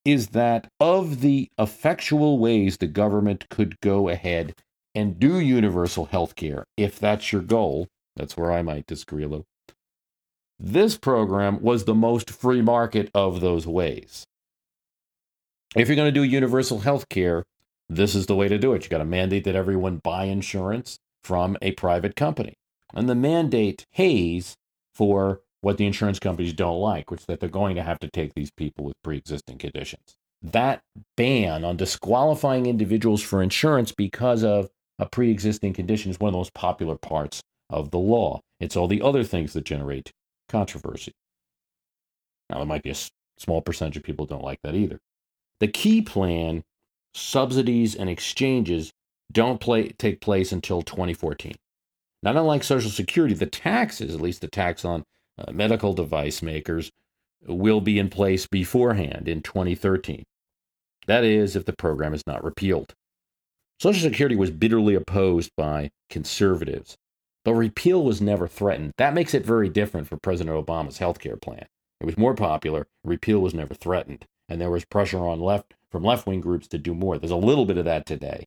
is 0.06 0.30
that 0.30 0.70
of 0.80 1.22
the 1.22 1.50
effectual 1.58 2.40
ways 2.40 2.78
the 2.78 2.88
government 2.88 3.50
could 3.50 3.80
go 3.82 4.10
ahead 4.10 4.54
and 4.96 5.20
do 5.20 5.40
universal 5.40 6.06
health 6.06 6.36
care, 6.36 6.66
if 6.78 7.00
that's 7.00 7.32
your 7.34 7.42
goal, 7.42 7.88
that's 8.16 8.38
where 8.38 8.52
I 8.52 8.62
might 8.62 8.88
disagree 8.88 9.24
a 9.24 9.28
little. 9.28 9.46
This 10.60 10.98
program 10.98 11.62
was 11.62 11.84
the 11.84 11.94
most 11.94 12.30
free 12.30 12.62
market 12.62 13.12
of 13.14 13.42
those 13.42 13.68
ways. 13.68 14.26
If 15.78 15.88
you're 15.88 15.96
going 15.96 16.12
to 16.12 16.20
do 16.20 16.24
universal 16.24 16.80
health 16.80 17.08
care, 17.08 17.44
this 17.88 18.16
is 18.16 18.26
the 18.26 18.36
way 18.36 18.48
to 18.48 18.58
do 18.58 18.74
it. 18.74 18.84
You 18.84 18.90
got 18.90 18.98
to 18.98 19.06
mandate 19.06 19.44
that 19.44 19.56
everyone 19.56 20.02
buy 20.04 20.24
insurance 20.24 20.98
from 21.24 21.56
a 21.62 21.74
private 21.74 22.16
company. 22.16 22.56
And 22.96 23.08
the 23.08 23.14
mandate 23.14 23.86
pays 23.94 24.56
for 24.96 25.42
what 25.62 25.78
the 25.78 25.86
insurance 25.86 26.18
companies 26.18 26.54
don't 26.54 26.80
like, 26.80 27.12
which 27.12 27.20
is 27.22 27.26
that 27.28 27.40
they're 27.40 27.50
going 27.50 27.76
to 27.76 27.84
have 27.84 28.00
to 28.00 28.10
take 28.10 28.34
these 28.34 28.50
people 28.50 28.86
with 28.86 28.96
pre-existing 29.04 29.60
conditions. 29.60 30.18
That 30.42 30.82
ban 31.16 31.64
on 31.64 31.78
disqualifying 31.78 32.66
individuals 32.66 33.22
for 33.22 33.44
insurance 33.44 33.92
because 33.92 34.44
of 34.44 34.70
a 34.98 35.06
pre-existing 35.06 35.74
condition 35.74 36.10
is 36.10 36.20
one 36.20 36.30
of 36.30 36.34
the 36.34 36.40
most 36.40 36.56
popular 36.56 36.98
parts 36.98 37.42
of 37.70 37.92
the 37.92 38.00
law. 38.00 38.42
It's 38.60 38.76
all 38.76 38.88
the 38.88 39.04
other 39.04 39.24
things 39.24 39.54
that 39.54 39.66
generate 39.66 40.12
controversy. 40.50 41.12
Now, 42.50 42.58
there 42.58 42.66
might 42.66 42.84
be 42.84 42.90
a 42.90 42.96
small 43.38 43.62
percentage 43.62 43.98
of 43.98 44.04
people 44.04 44.26
don't 44.26 44.44
like 44.44 44.60
that 44.64 44.74
either. 44.74 45.00
The 45.60 45.68
key 45.68 46.02
plan, 46.02 46.64
subsidies, 47.14 47.96
and 47.96 48.10
exchanges 48.10 48.92
don't 49.32 49.60
play, 49.60 49.90
take 49.90 50.22
place 50.22 50.52
until 50.52 50.82
2014. 50.82 51.56
Not 52.24 52.36
unlike 52.36 52.64
Social 52.64 52.92
Security, 52.92 53.34
the 53.34 53.46
taxes, 53.46 54.14
at 54.14 54.22
least 54.22 54.42
the 54.42 54.48
tax 54.48 54.86
on 54.86 55.04
uh, 55.38 55.52
medical 55.52 55.94
device 55.94 56.42
makers, 56.42 56.92
will 57.48 57.82
be 57.82 58.00
in 58.00 58.10
place 58.10 58.48
beforehand 58.48 59.28
in 59.28 59.42
2013. 59.42 60.24
That 61.08 61.24
is, 61.24 61.56
if 61.56 61.66
the 61.66 61.74
program 61.74 62.14
is 62.14 62.26
not 62.28 62.44
repealed. 62.44 62.94
Social 63.80 64.10
Security 64.10 64.36
was 64.36 64.52
bitterly 64.52 64.96
opposed 64.96 65.52
by 65.56 65.92
conservatives, 66.10 66.96
but 67.46 67.54
repeal 67.54 68.04
was 68.04 68.22
never 68.22 68.48
threatened. 68.48 68.94
That 68.98 69.14
makes 69.14 69.34
it 69.34 69.46
very 69.46 69.70
different 69.70 70.08
for 70.08 70.18
President 70.18 70.56
Obama's 70.56 70.98
health 70.98 71.20
care 71.20 71.38
plan. 71.38 71.66
It 72.00 72.06
was 72.06 72.18
more 72.18 72.34
popular, 72.34 72.88
repeal 73.04 73.40
was 73.40 73.54
never 73.54 73.74
threatened 73.74 74.26
and 74.50 74.60
there 74.62 74.72
was 74.72 74.86
pressure 74.86 75.20
on 75.20 75.40
left 75.40 75.74
from 75.92 76.04
left 76.04 76.28
wing 76.28 76.42
groups 76.42 76.68
to 76.68 76.78
do 76.78 76.94
more. 76.94 77.18
There's 77.18 77.32
a 77.32 77.36
little 77.36 77.66
bit 77.66 77.78
of 77.78 77.86
that 77.86 78.06
today, 78.06 78.46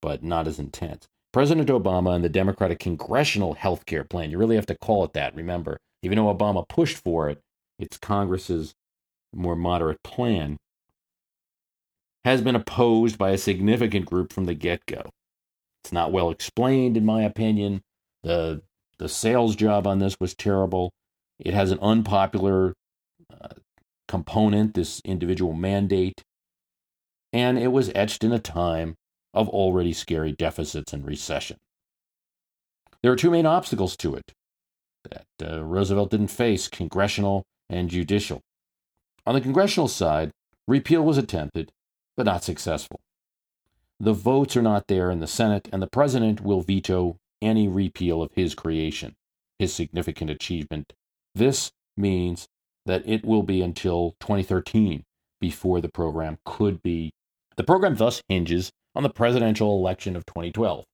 but 0.00 0.22
not 0.22 0.46
as 0.46 0.58
intense. 0.58 1.08
President 1.32 1.68
Obama 1.68 2.14
and 2.14 2.24
the 2.24 2.28
Democratic 2.28 2.78
congressional 2.78 3.54
health 3.54 3.86
care 3.86 4.04
plan, 4.04 4.30
you 4.30 4.38
really 4.38 4.56
have 4.56 4.66
to 4.66 4.74
call 4.74 5.04
it 5.04 5.12
that. 5.12 5.34
Remember, 5.34 5.78
even 6.02 6.16
though 6.16 6.34
Obama 6.34 6.68
pushed 6.68 6.96
for 6.96 7.28
it, 7.28 7.40
it's 7.78 7.96
Congress's 7.96 8.74
more 9.32 9.56
moderate 9.56 10.02
plan, 10.02 10.56
has 12.24 12.40
been 12.40 12.56
opposed 12.56 13.16
by 13.16 13.30
a 13.30 13.38
significant 13.38 14.06
group 14.06 14.32
from 14.32 14.44
the 14.44 14.54
get 14.54 14.84
go. 14.86 15.10
It's 15.82 15.92
not 15.92 16.12
well 16.12 16.30
explained, 16.30 16.96
in 16.96 17.06
my 17.06 17.22
opinion. 17.22 17.82
The, 18.22 18.62
the 18.98 19.08
sales 19.08 19.56
job 19.56 19.86
on 19.86 19.98
this 19.98 20.16
was 20.20 20.34
terrible. 20.34 20.92
It 21.38 21.54
has 21.54 21.70
an 21.70 21.78
unpopular 21.80 22.74
uh, 23.32 23.48
component, 24.10 24.74
this 24.74 25.00
individual 25.04 25.52
mandate, 25.52 26.24
and 27.32 27.56
it 27.56 27.68
was 27.68 27.92
etched 27.94 28.24
in 28.24 28.32
a 28.32 28.40
time 28.40 28.96
of 29.32 29.48
already 29.48 29.92
scary 29.92 30.32
deficits 30.32 30.92
and 30.92 31.06
recession. 31.06 31.56
There 33.02 33.12
are 33.12 33.16
two 33.16 33.30
main 33.30 33.46
obstacles 33.46 33.96
to 33.98 34.16
it 34.16 34.32
that 35.08 35.26
uh, 35.40 35.62
Roosevelt 35.64 36.10
didn't 36.10 36.28
face 36.28 36.66
congressional 36.66 37.44
and 37.70 37.88
judicial. 37.88 38.40
On 39.26 39.34
the 39.34 39.40
congressional 39.40 39.88
side, 39.88 40.32
Repeal 40.66 41.02
was 41.02 41.16
attempted, 41.16 41.70
but 42.16 42.26
not 42.26 42.42
successful. 42.42 43.00
The 44.00 44.12
votes 44.12 44.56
are 44.56 44.62
not 44.62 44.88
there 44.88 45.10
in 45.10 45.20
the 45.20 45.26
Senate, 45.28 45.68
and 45.72 45.80
the 45.80 45.86
president 45.86 46.40
will 46.40 46.62
veto 46.62 47.16
any 47.40 47.68
repeal 47.68 48.22
of 48.22 48.32
his 48.34 48.56
creation, 48.56 49.14
his 49.58 49.72
significant 49.72 50.30
achievement. 50.30 50.92
This 51.34 51.70
means 51.96 52.48
that 52.90 53.08
it 53.08 53.24
will 53.24 53.44
be 53.44 53.62
until 53.62 54.16
2013 54.18 55.04
before 55.40 55.80
the 55.80 55.88
program 55.88 56.38
could 56.44 56.82
be. 56.82 57.12
The 57.56 57.62
program 57.62 57.94
thus 57.94 58.20
hinges 58.28 58.72
on 58.96 59.04
the 59.04 59.08
presidential 59.08 59.78
election 59.78 60.16
of 60.16 60.26
2012. 60.26 60.84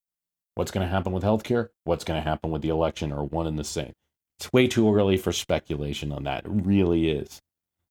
What's 0.54 0.70
going 0.70 0.87
to 0.87 0.92
happen 0.92 1.12
with 1.12 1.24
healthcare? 1.24 1.68
What's 1.85 2.04
going 2.04 2.22
to 2.22 2.28
happen 2.28 2.50
with 2.50 2.61
the 2.61 2.68
election 2.68 3.12
are 3.12 3.24
one 3.24 3.46
and 3.46 3.59
the 3.59 3.64
same. 3.64 3.92
It's 4.38 4.52
way 4.52 4.66
too 4.66 4.94
early 4.94 5.16
for 5.16 5.32
speculation 5.32 6.12
on 6.12 6.24
that. 6.24 6.44
It 6.44 6.50
really 6.50 7.09
is. 7.09 7.40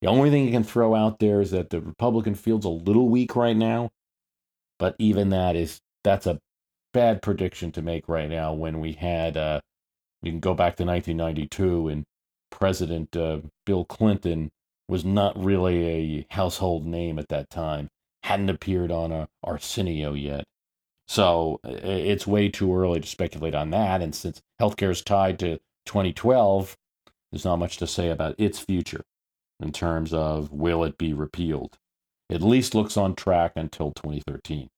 The 0.01 0.07
only 0.07 0.29
thing 0.29 0.45
you 0.45 0.51
can 0.51 0.63
throw 0.63 0.93
out 0.93 1.17
there 1.17 1.41
is 1.41 1.49
that 1.49 1.71
the 1.71 1.81
Republican 1.81 2.35
field's 2.35 2.65
a 2.65 2.69
little 2.69 3.09
weak 3.09 3.35
right 3.35 3.57
now, 3.57 3.89
but 4.77 4.95
even 4.99 5.29
that 5.29 5.55
is 5.55 5.79
that's 6.03 6.27
a 6.27 6.39
bad 6.93 7.23
prediction 7.23 7.71
to 7.71 7.81
make 7.81 8.07
right 8.07 8.29
now 8.29 8.53
when 8.53 8.79
we 8.79 8.93
had 8.93 9.35
uh 9.35 9.59
you 10.21 10.31
can 10.31 10.39
go 10.39 10.53
back 10.53 10.75
to 10.77 10.85
1992 10.85 11.87
and 11.89 12.05
President 12.55 13.13
uh, 13.17 13.41
Bill 13.65 13.83
Clinton 13.83 14.49
was 14.87 15.03
not 15.03 15.37
really 15.37 15.89
a 15.89 16.25
household 16.29 16.85
name 16.85 17.19
at 17.19 17.27
that 17.27 17.49
time, 17.49 17.89
hadn't 18.23 18.49
appeared 18.49 18.91
on 18.91 19.11
a 19.11 19.27
Arsenio 19.43 20.13
yet. 20.13 20.45
So 21.05 21.59
it's 21.65 22.25
way 22.25 22.47
too 22.47 22.73
early 22.73 23.01
to 23.01 23.07
speculate 23.07 23.55
on 23.55 23.71
that. 23.71 24.01
And 24.01 24.15
since 24.15 24.41
healthcare 24.61 24.91
is 24.91 25.01
tied 25.01 25.37
to 25.39 25.57
2012, 25.85 26.77
there's 27.29 27.43
not 27.43 27.57
much 27.57 27.75
to 27.77 27.87
say 27.87 28.09
about 28.09 28.35
its 28.37 28.59
future 28.59 29.03
in 29.59 29.73
terms 29.73 30.13
of 30.13 30.49
will 30.53 30.85
it 30.85 30.97
be 30.97 31.13
repealed. 31.13 31.75
At 32.31 32.41
least 32.41 32.73
looks 32.73 32.95
on 32.95 33.15
track 33.15 33.51
until 33.57 33.91
2013. 33.91 34.69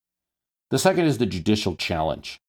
The 0.71 0.79
second 0.79 1.05
is 1.05 1.19
the 1.19 1.27
judicial 1.27 1.75
challenge. 1.75 2.39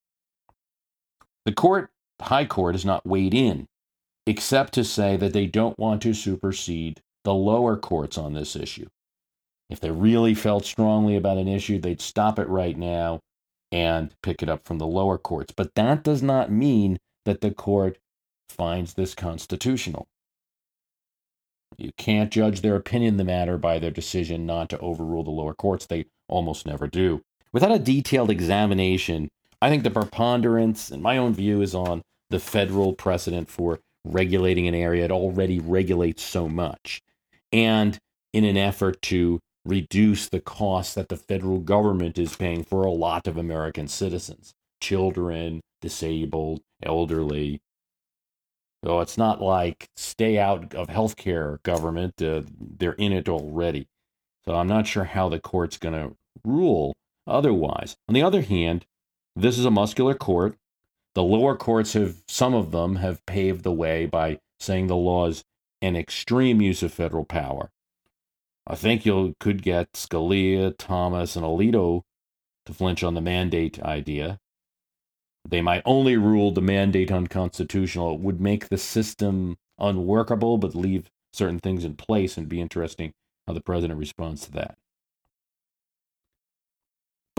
The 1.45 1.53
court, 1.53 1.91
the 2.19 2.25
High 2.25 2.47
Court, 2.47 2.75
has 2.75 2.87
not 2.87 3.07
weighed 3.07 3.35
in 3.35 3.69
except 4.29 4.75
to 4.75 4.85
say 4.85 5.17
that 5.17 5.33
they 5.33 5.47
don't 5.47 5.79
want 5.79 6.03
to 6.03 6.13
supersede 6.13 7.01
the 7.25 7.33
lower 7.33 7.79
courts 7.79 8.19
on 8.19 8.35
this 8.35 8.55
issue. 8.55 8.87
If 9.71 9.81
they 9.81 9.91
really 9.91 10.35
felt 10.35 10.67
strongly 10.67 11.17
about 11.17 11.39
an 11.39 11.49
issue, 11.49 11.79
they'd 11.81 12.03
stop 12.03 12.39
it 12.39 12.47
right 12.47 12.77
now 12.77 13.21
and 13.73 14.15
pick 14.23 14.43
it 14.43 14.51
up 14.51 14.65
from 14.65 14.77
the 14.77 14.87
lower 14.87 15.17
courts. 15.17 15.55
But 15.57 15.75
that 15.77 16.05
does 16.05 16.23
not 16.23 16.53
mean 16.53 16.99
that 17.25 17.41
the 17.41 17.51
court 17.51 17.97
finds 18.51 18.95
this 18.95 19.15
constitutional. 19.15 20.07
You 21.79 21.93
can't 21.97 22.31
judge 22.31 22.61
their 22.61 22.77
opinion 22.77 23.15
in 23.15 23.17
the 23.17 23.25
matter 23.25 23.57
by 23.57 23.79
their 23.79 23.91
decision 23.91 24.45
not 24.45 24.69
to 24.71 24.79
overrule 24.79 25.25
the 25.25 25.31
lower 25.31 25.55
courts. 25.55 25.87
They 25.87 26.05
almost 26.29 26.67
never 26.67 26.87
do. 26.87 27.23
Without 27.51 27.73
a 27.73 27.79
detailed 27.79 28.31
examination, 28.31 29.29
I 29.63 29.71
think 29.71 29.85
the 29.85 29.91
preponderance, 29.91 30.91
in 30.91 31.01
my 31.01 31.17
own 31.17 31.33
view, 31.33 31.63
is 31.63 31.75
on 31.75 32.03
the 32.29 32.39
federal 32.39 32.93
precedent 32.93 33.49
for 33.49 33.81
regulating 34.05 34.67
an 34.67 34.75
area 34.75 35.05
it 35.05 35.11
already 35.11 35.59
regulates 35.59 36.23
so 36.23 36.49
much. 36.49 37.01
And 37.53 37.99
in 38.33 38.45
an 38.45 38.57
effort 38.57 39.01
to 39.03 39.41
reduce 39.65 40.29
the 40.29 40.41
costs 40.41 40.95
that 40.95 41.09
the 41.09 41.17
federal 41.17 41.59
government 41.59 42.19
is 42.19 42.37
paying 42.37 42.65
for 42.65 42.85
a 42.85 42.91
lot 42.91 43.27
of 43.27 43.37
American 43.37 43.89
citizens 43.89 44.55
children, 44.81 45.61
disabled, 45.81 46.61
elderly. 46.83 47.61
So 48.85 49.01
it's 49.01 49.19
not 49.19 49.43
like 49.43 49.89
stay 49.97 50.39
out 50.39 50.73
of 50.75 50.87
healthcare 50.87 51.61
government, 51.65 52.23
uh, 52.23 52.43
they're 52.79 52.93
in 52.93 53.13
it 53.13 53.29
already. 53.29 53.89
So 54.45 54.55
I'm 54.55 54.69
not 54.69 54.87
sure 54.87 55.05
how 55.05 55.29
the 55.29 55.41
court's 55.41 55.79
going 55.79 55.95
to 55.95 56.17
rule 56.45 56.95
otherwise. 57.27 57.97
On 58.09 58.15
the 58.15 58.23
other 58.23 58.43
hand, 58.43 58.87
this 59.35 59.59
is 59.59 59.65
a 59.65 59.71
muscular 59.71 60.15
court. 60.15 60.57
The 61.19 61.25
lower 61.25 61.57
courts 61.57 61.95
have, 61.95 62.23
some 62.29 62.55
of 62.55 62.71
them 62.71 62.95
have 62.95 63.27
paved 63.27 63.65
the 63.65 63.73
way 63.73 64.07
by 64.07 64.39
saying 64.61 64.87
the 64.87 64.95
law 64.95 65.27
is 65.27 65.43
an 65.83 65.97
extreme 65.97 66.63
use 66.63 66.81
of 66.85 66.95
federal 66.95 67.25
power. 67.25 67.73
I 68.69 68.77
think 68.77 69.05
you 69.05 69.35
could 69.41 69.65
get 69.65 69.95
Scalia, 69.95 70.73
Thomas, 70.79 71.35
and 71.35 71.45
Alito 71.45 72.03
to 72.67 72.73
flinch 72.73 73.03
on 73.03 73.15
the 73.15 73.21
mandate 73.21 73.83
idea. 73.83 74.39
They 75.45 75.61
might 75.61 75.83
only 75.85 76.17
rule 76.17 76.53
the 76.53 76.63
mandate 76.63 77.11
unconstitutional. 77.11 78.15
It 78.15 78.21
would 78.21 78.41
make 78.41 78.69
the 78.69 78.79
system 78.79 79.57
unworkable, 79.77 80.57
but 80.57 80.77
leave 80.77 81.11
certain 81.33 81.59
things 81.59 81.85
in 81.85 81.97
place 81.97 82.37
and 82.37 82.49
be 82.49 82.61
interesting 82.61 83.13
how 83.49 83.55
the 83.55 83.61
president 83.61 83.99
responds 83.99 84.43
to 84.43 84.53
that. 84.53 84.79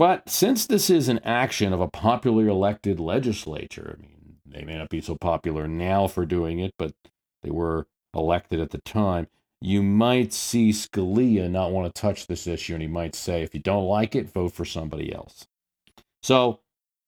But 0.00 0.30
since 0.30 0.64
this 0.64 0.88
is 0.88 1.10
an 1.10 1.20
action 1.24 1.74
of 1.74 1.82
a 1.82 1.86
popularly 1.86 2.50
elected 2.50 2.98
legislature, 2.98 3.98
I 3.98 4.00
mean, 4.00 4.36
they 4.46 4.64
may 4.64 4.78
not 4.78 4.88
be 4.88 5.02
so 5.02 5.14
popular 5.14 5.68
now 5.68 6.06
for 6.06 6.24
doing 6.24 6.58
it, 6.58 6.72
but 6.78 6.94
they 7.42 7.50
were 7.50 7.86
elected 8.14 8.60
at 8.60 8.70
the 8.70 8.78
time. 8.78 9.26
You 9.60 9.82
might 9.82 10.32
see 10.32 10.70
Scalia 10.70 11.50
not 11.50 11.70
want 11.70 11.94
to 11.94 12.00
touch 12.00 12.26
this 12.26 12.46
issue, 12.46 12.72
and 12.72 12.80
he 12.80 12.88
might 12.88 13.14
say, 13.14 13.42
if 13.42 13.52
you 13.52 13.60
don't 13.60 13.84
like 13.84 14.16
it, 14.16 14.32
vote 14.32 14.54
for 14.54 14.64
somebody 14.64 15.14
else. 15.14 15.46
So 16.22 16.60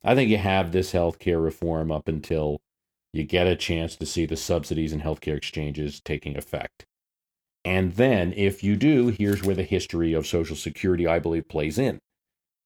I 0.05 0.15
think 0.15 0.29
you 0.29 0.37
have 0.37 0.73
this 0.73 0.93
health 0.93 1.19
care 1.19 1.41
reform 1.41 1.91
up 1.91 2.09
until 2.09 2.61
you 3.15 3.25
get 3.25 3.47
a 3.47 3.57
chance 3.57 3.97
to 3.97 4.05
see 4.05 4.27
the 4.27 4.37
subsidies 4.37 4.93
and 4.93 5.01
healthcare 5.01 5.39
exchanges 5.39 5.99
taking 5.99 6.37
effect. 6.37 6.85
And 7.65 7.95
then, 7.95 8.35
if 8.37 8.63
you 8.63 8.77
do, 8.77 9.09
here's 9.09 9.43
where 9.43 9.57
the 9.57 9.63
history 9.63 10.13
of 10.13 10.27
Social 10.27 10.57
Security, 10.57 11.07
I 11.07 11.21
believe, 11.21 11.49
plays 11.49 11.79
in. 11.79 12.03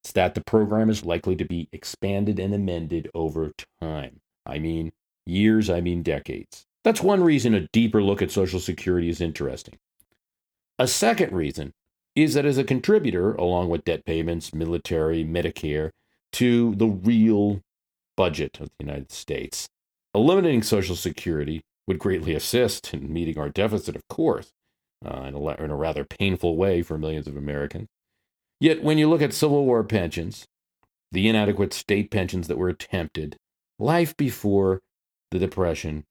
It's 0.07 0.13
that 0.13 0.37
the 0.37 0.41
program 0.41 0.89
is 0.89 1.05
likely 1.05 1.35
to 1.35 1.45
be 1.45 1.69
expanded 1.73 2.39
and 2.39 2.55
amended 2.55 3.11
over 3.13 3.53
time. 3.81 4.21
I 4.47 4.61
mean 4.61 4.93
years, 5.27 5.69
I 5.69 5.81
mean 5.81 6.05
decades. 6.05 6.65
That's 6.85 7.03
one 7.03 7.25
reason 7.25 7.55
a 7.55 7.67
deeper 7.73 8.01
look 8.01 8.23
at 8.23 8.31
Social 8.31 8.61
Security 8.61 9.09
is 9.09 9.21
interesting. 9.21 9.81
A 10.79 10.87
second 10.87 11.33
reason 11.33 11.73
is 12.15 12.35
that 12.35 12.45
as 12.45 12.57
a 12.57 12.63
contributor, 12.63 13.35
along 13.35 13.69
with 13.69 13.85
debt 13.85 14.05
payments, 14.05 14.55
military, 14.55 15.25
Medicare, 15.25 15.91
to 16.35 16.77
the 16.77 16.87
real 16.87 17.63
budget 18.17 18.61
of 18.61 18.69
the 18.69 18.87
United 18.87 19.11
States, 19.11 19.69
eliminating 20.15 20.63
Social 20.63 20.95
Security 20.95 21.65
would 21.89 21.99
greatly 21.99 22.37
assist 22.37 22.95
in 22.95 23.13
meeting 23.13 23.41
our 23.41 23.49
deficit, 23.49 23.97
of 23.97 24.07
course, 24.07 24.53
uh, 25.05 25.23
in, 25.23 25.35
a, 25.35 25.65
in 25.65 25.73
a 25.73 25.77
rather 25.77 26.05
painful 26.05 26.57
way 26.57 26.81
for 26.81 26.97
millions 26.97 27.27
of 27.27 27.37
Americans. 27.37 27.89
Yet, 28.61 28.83
when 28.83 28.99
you 28.99 29.09
look 29.09 29.23
at 29.23 29.35
Civil 29.35 29.67
War 29.67 29.85
pensions, 29.85 30.47
the 31.13 31.29
inadequate 31.29 31.73
state 31.73 32.11
pensions 32.11 32.49
that 32.49 32.59
were 32.59 32.69
attempted, 32.69 33.37
life 33.79 34.17
before 34.17 34.81
the 35.31 35.39
Depression, 35.39 36.05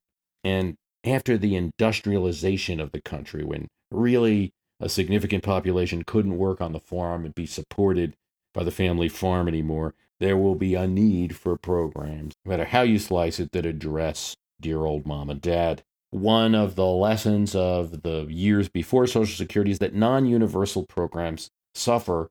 and 0.44 0.76
after 1.04 1.38
the 1.38 1.56
industrialization 1.56 2.80
of 2.80 2.92
the 2.92 3.02
country, 3.02 3.44
when 3.44 3.68
really 3.92 4.52
a 4.80 4.90
significant 4.90 5.44
population 5.44 6.04
couldn't 6.04 6.38
work 6.38 6.62
on 6.62 6.74
the 6.74 6.80
farm 6.80 7.26
and 7.26 7.34
be 7.34 7.46
supported 7.46 8.14
by 8.54 8.64
the 8.64 8.72
family 8.72 9.10
farm 9.10 9.48
anymore, 9.48 9.96
there 10.20 10.38
will 10.38 10.56
be 10.56 10.76
a 10.76 10.88
need 10.88 11.36
for 11.36 11.58
programs, 11.58 12.34
no 12.46 12.52
matter 12.52 12.66
how 12.66 12.82
you 12.82 13.00
slice 13.00 13.40
it, 13.40 13.52
that 13.52 13.66
address 13.66 14.36
dear 14.62 14.86
old 14.86 15.06
mom 15.06 15.30
and 15.30 15.42
dad. 15.42 15.84
One 16.12 16.56
of 16.56 16.76
the 16.76 16.86
lessons 16.86 17.56
of 17.56 18.04
the 18.04 18.26
years 18.30 18.70
before 18.70 19.08
Social 19.08 19.36
Security 19.36 19.72
is 19.72 19.80
that 19.80 19.94
non 19.94 20.26
universal 20.26 20.86
programs 20.86 21.50
suffer 21.74 22.30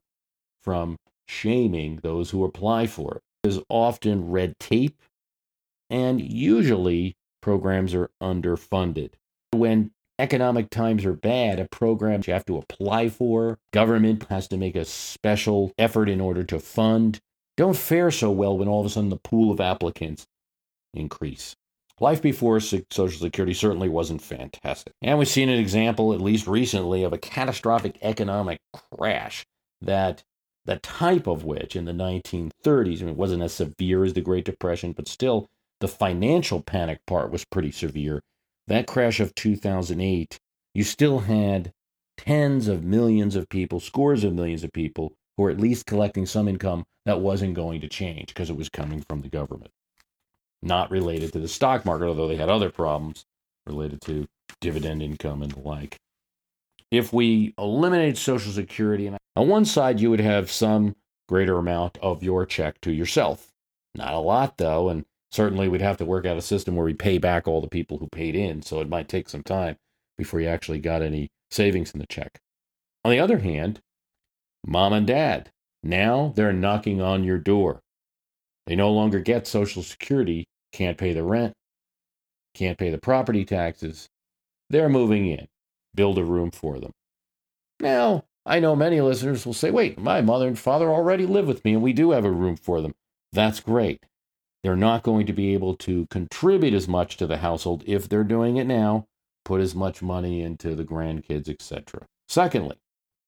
from 0.65 0.97
shaming 1.29 2.01
those 2.03 2.31
who 2.31 2.45
apply 2.45 2.87
for 2.87 3.17
it. 3.17 3.23
There's 3.43 3.61
often 3.69 4.31
red 4.31 4.59
tape, 4.59 5.01
and 5.91 6.21
usually 6.21 7.15
programs 7.43 7.95
are 7.95 8.11
underfunded. 8.23 9.13
When 9.53 9.91
economic 10.19 10.71
times 10.71 11.05
are 11.05 11.13
bad, 11.13 11.61
a 11.61 11.69
program 11.69 12.23
you 12.27 12.33
have 12.33 12.47
to 12.47 12.57
apply 12.57 13.11
for, 13.11 13.59
government 13.73 14.25
has 14.31 14.49
to 14.49 14.57
make 14.57 14.77
a 14.77 14.85
special 14.85 15.73
effort 15.77 16.09
in 16.09 16.21
order 16.21 16.43
to 16.45 16.59
fund, 16.59 17.21
don't 17.57 17.77
fare 17.77 18.11
so 18.11 18.31
well 18.31 18.57
when 18.57 18.69
all 18.69 18.81
of 18.81 18.87
a 18.87 18.91
sudden 18.91 19.11
the 19.11 19.17
pool 19.17 19.53
of 19.53 19.61
applicants 19.61 20.27
increase. 20.95 21.55
Life 22.01 22.21
before 22.23 22.59
Social 22.59 23.09
Security 23.09 23.55
certainly 23.55 23.89
wasn't 23.89 24.21
fantastic. 24.21 24.95
And 25.01 25.19
we've 25.19 25.29
seen 25.29 25.49
an 25.49 25.61
example, 25.61 26.13
at 26.13 26.21
least 26.21 26.47
recently, 26.49 27.05
of 27.05 27.13
a 27.13 27.19
catastrophic 27.19 27.99
economic 28.03 28.59
crash 28.73 29.45
that 29.81 30.25
the 30.65 30.77
type 30.77 31.27
of 31.27 31.45
which 31.45 31.77
in 31.77 31.85
the 31.85 31.93
1930s, 31.93 33.01
I 33.01 33.05
mean, 33.05 33.09
it 33.11 33.17
wasn't 33.17 33.43
as 33.43 33.53
severe 33.53 34.05
as 34.05 34.15
the 34.15 34.21
Great 34.21 34.45
Depression, 34.45 34.93
but 34.93 35.09
still 35.09 35.49
the 35.81 35.89
financial 35.89 36.63
panic 36.63 37.01
part 37.07 37.31
was 37.31 37.45
pretty 37.45 37.71
severe. 37.71 38.23
That 38.67 38.87
crash 38.87 39.21
of 39.21 39.35
2008, 39.35 40.39
you 40.73 40.85
still 40.85 41.21
had 41.21 41.73
tens 42.17 42.69
of 42.69 42.83
millions 42.83 43.37
of 43.37 43.49
people, 43.49 43.81
scores 43.81 44.25
of 44.25 44.33
millions 44.33 44.65
of 44.65 44.73
people 44.73 45.13
who 45.37 45.43
were 45.43 45.51
at 45.51 45.61
least 45.61 45.87
collecting 45.87 46.25
some 46.25 46.49
income 46.49 46.85
that 47.05 47.21
wasn't 47.21 47.55
going 47.55 47.81
to 47.83 47.89
change 47.89 48.29
because 48.29 48.49
it 48.49 48.57
was 48.57 48.69
coming 48.69 49.03
from 49.03 49.21
the 49.21 49.29
government. 49.29 49.71
Not 50.63 50.91
related 50.91 51.33
to 51.35 51.41
the 51.41 51.49
stock 51.49 51.85
market, 51.85 52.07
although 52.07 52.29
they 52.29 52.37
had 52.37 52.49
other 52.49 52.71
problems 52.71 53.27
related 53.67 54.01
to 54.03 54.27
dividend 54.61 55.03
income 55.03 55.43
and 55.43 55.53
the 55.53 55.61
like. 55.61 55.99
If 56.91 57.13
we 57.13 57.55
eliminate 57.59 58.17
Social 58.17 58.53
Security, 58.53 59.07
and 59.07 59.19
on 59.37 59.49
one 59.49 59.65
side, 59.65 60.01
you 60.01 60.11
would 60.11 60.21
have 60.21 60.51
some 60.51 60.97
greater 61.29 61.59
amount 61.59 61.99
of 61.99 62.23
your 62.23 62.47
check 62.47 62.81
to 62.83 62.93
yourself. 62.93 63.53
Not 63.95 64.15
a 64.15 64.19
lot, 64.19 64.59
though, 64.59 64.89
and 64.89 65.05
certainly 65.31 65.69
we'd 65.69 65.81
have 65.81 65.97
to 65.99 66.05
work 66.05 66.27
out 66.27 66.37
a 66.37 66.43
system 66.43 66.77
where 66.77 66.85
we 66.85 66.95
pay 66.95 67.19
back 67.19 67.49
all 67.49 67.61
the 67.61 67.69
people 67.69 67.99
who 67.99 68.09
paid 68.09 68.35
in, 68.35 68.63
so 68.63 68.81
it 68.81 68.89
might 68.89 69.09
take 69.09 69.29
some 69.29 69.43
time 69.43 69.77
before 70.17 70.41
you 70.41 70.49
actually 70.49 70.81
got 70.81 71.03
any 71.03 71.29
savings 71.51 71.93
in 71.93 72.01
the 72.01 72.07
check. 72.07 72.41
On 73.05 73.11
the 73.11 73.19
other 73.19 73.39
hand, 73.39 73.81
mom 74.67 74.93
and 74.93 75.07
dad, 75.07 75.51
now 75.83 76.33
they're 76.35 76.53
knocking 76.53 77.01
on 77.01 77.25
your 77.25 77.39
door. 77.39 77.81
They 78.67 78.77
no 78.77 78.91
longer 78.91 79.21
get 79.21 79.47
Social 79.47 79.83
Security, 79.83 80.47
can't 80.73 80.97
pay 80.97 81.13
the 81.13 81.23
rent, 81.23 81.53
can't 82.55 82.79
pay 82.79 82.91
the 82.91 82.99
property 82.99 83.45
taxes. 83.45 84.09
They're 84.71 84.89
moving 84.89 85.27
in. 85.27 85.47
Build 85.95 86.19
a 86.19 86.25
room 86.25 86.51
for 86.51 86.79
them. 86.79 86.93
Now, 87.81 88.25
I 88.47 88.61
know 88.61 88.77
many 88.77 89.01
listeners 89.01 89.47
will 89.47 89.55
say, 89.55 89.71
wait, 89.71 89.99
my 89.99 90.21
mother 90.21 90.47
and 90.47 90.59
father 90.59 90.89
already 90.89 91.27
live 91.27 91.47
with 91.47 91.65
me 91.65 91.75
and 91.75 91.83
we 91.83 91.93
do 91.93 92.11
have 92.11 92.25
a 92.25 92.31
room 92.31 92.57
for 92.57 92.81
them. 92.81 92.95
That's 93.33 93.61
great. 93.61 94.05
They're 94.63 94.77
not 94.77 95.03
going 95.03 95.27
to 95.27 95.33
be 95.33 95.55
able 95.55 95.77
to 95.77 96.07
contribute 96.07 96.75
as 96.75 96.89
much 96.89 97.17
to 97.19 97.27
the 97.27 97.39
household 97.39 97.85
if 97.87 98.09
they're 98.09 98.25
doing 98.25 98.57
it 98.57 98.67
now, 98.67 99.07
put 99.45 99.61
as 99.61 99.75
much 99.75 100.03
money 100.03 100.41
into 100.41 100.75
the 100.75 100.85
grandkids, 100.85 101.49
etc. 101.49 102.07
Secondly, 102.29 102.77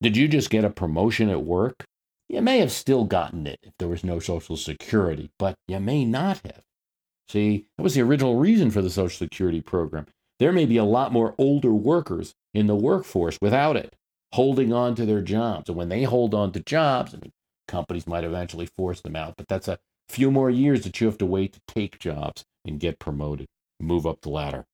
did 0.01 0.17
you 0.17 0.29
just 0.29 0.51
get 0.51 0.64
a 0.64 0.71
promotion 0.71 1.29
at 1.29 1.43
work? 1.43 1.85
You 2.29 2.43
may 2.43 2.59
have 2.59 2.73
still 2.73 3.05
gotten 3.05 3.47
it 3.47 3.61
if 3.62 3.73
there 3.79 3.89
was 3.89 4.03
no 4.03 4.19
Social 4.19 4.57
Security, 4.57 5.31
but 5.39 5.55
you 5.69 5.79
may 5.79 6.05
not 6.05 6.41
have. 6.45 6.62
See, 7.29 7.67
that 7.77 7.83
was 7.83 7.95
the 7.95 8.03
original 8.03 8.37
reason 8.37 8.71
for 8.71 8.83
the 8.83 8.91
Social 8.91 9.17
Security 9.17 9.61
program. 9.61 10.07
There 10.39 10.53
may 10.53 10.66
be 10.66 10.76
a 10.76 10.84
lot 10.84 11.12
more 11.12 11.34
older 11.39 11.72
workers 11.72 12.34
in 12.53 12.66
the 12.66 12.76
workforce 12.76 13.39
without 13.41 13.76
it, 13.76 13.95
holding 14.32 14.72
on 14.72 14.95
to 14.97 15.07
their 15.07 15.22
jobs. 15.22 15.68
And 15.68 15.78
when 15.78 15.89
they 15.89 16.03
hold 16.03 16.34
on 16.34 16.53
to 16.53 16.61
jobs, 16.61 17.14
I 17.14 17.18
mean, 17.18 17.32
companies 17.66 18.07
might 18.07 18.24
eventually 18.24 18.66
force 18.66 19.01
them 19.01 19.16
out, 19.16 19.34
but 19.37 19.49
that's 19.49 19.68
a 19.68 19.78
few 20.09 20.30
more 20.30 20.51
years 20.51 20.82
that 20.82 21.01
you 21.01 21.07
have 21.07 21.18
to 21.18 21.26
wait 21.26 21.53
to 21.55 21.61
take 21.66 21.99
jobs 21.99 22.45
and 22.64 22.80
get 22.80 22.99
promoted, 22.99 23.47
move 23.80 24.07
up 24.07 24.20
the 24.20 24.30
ladder. 24.30 24.66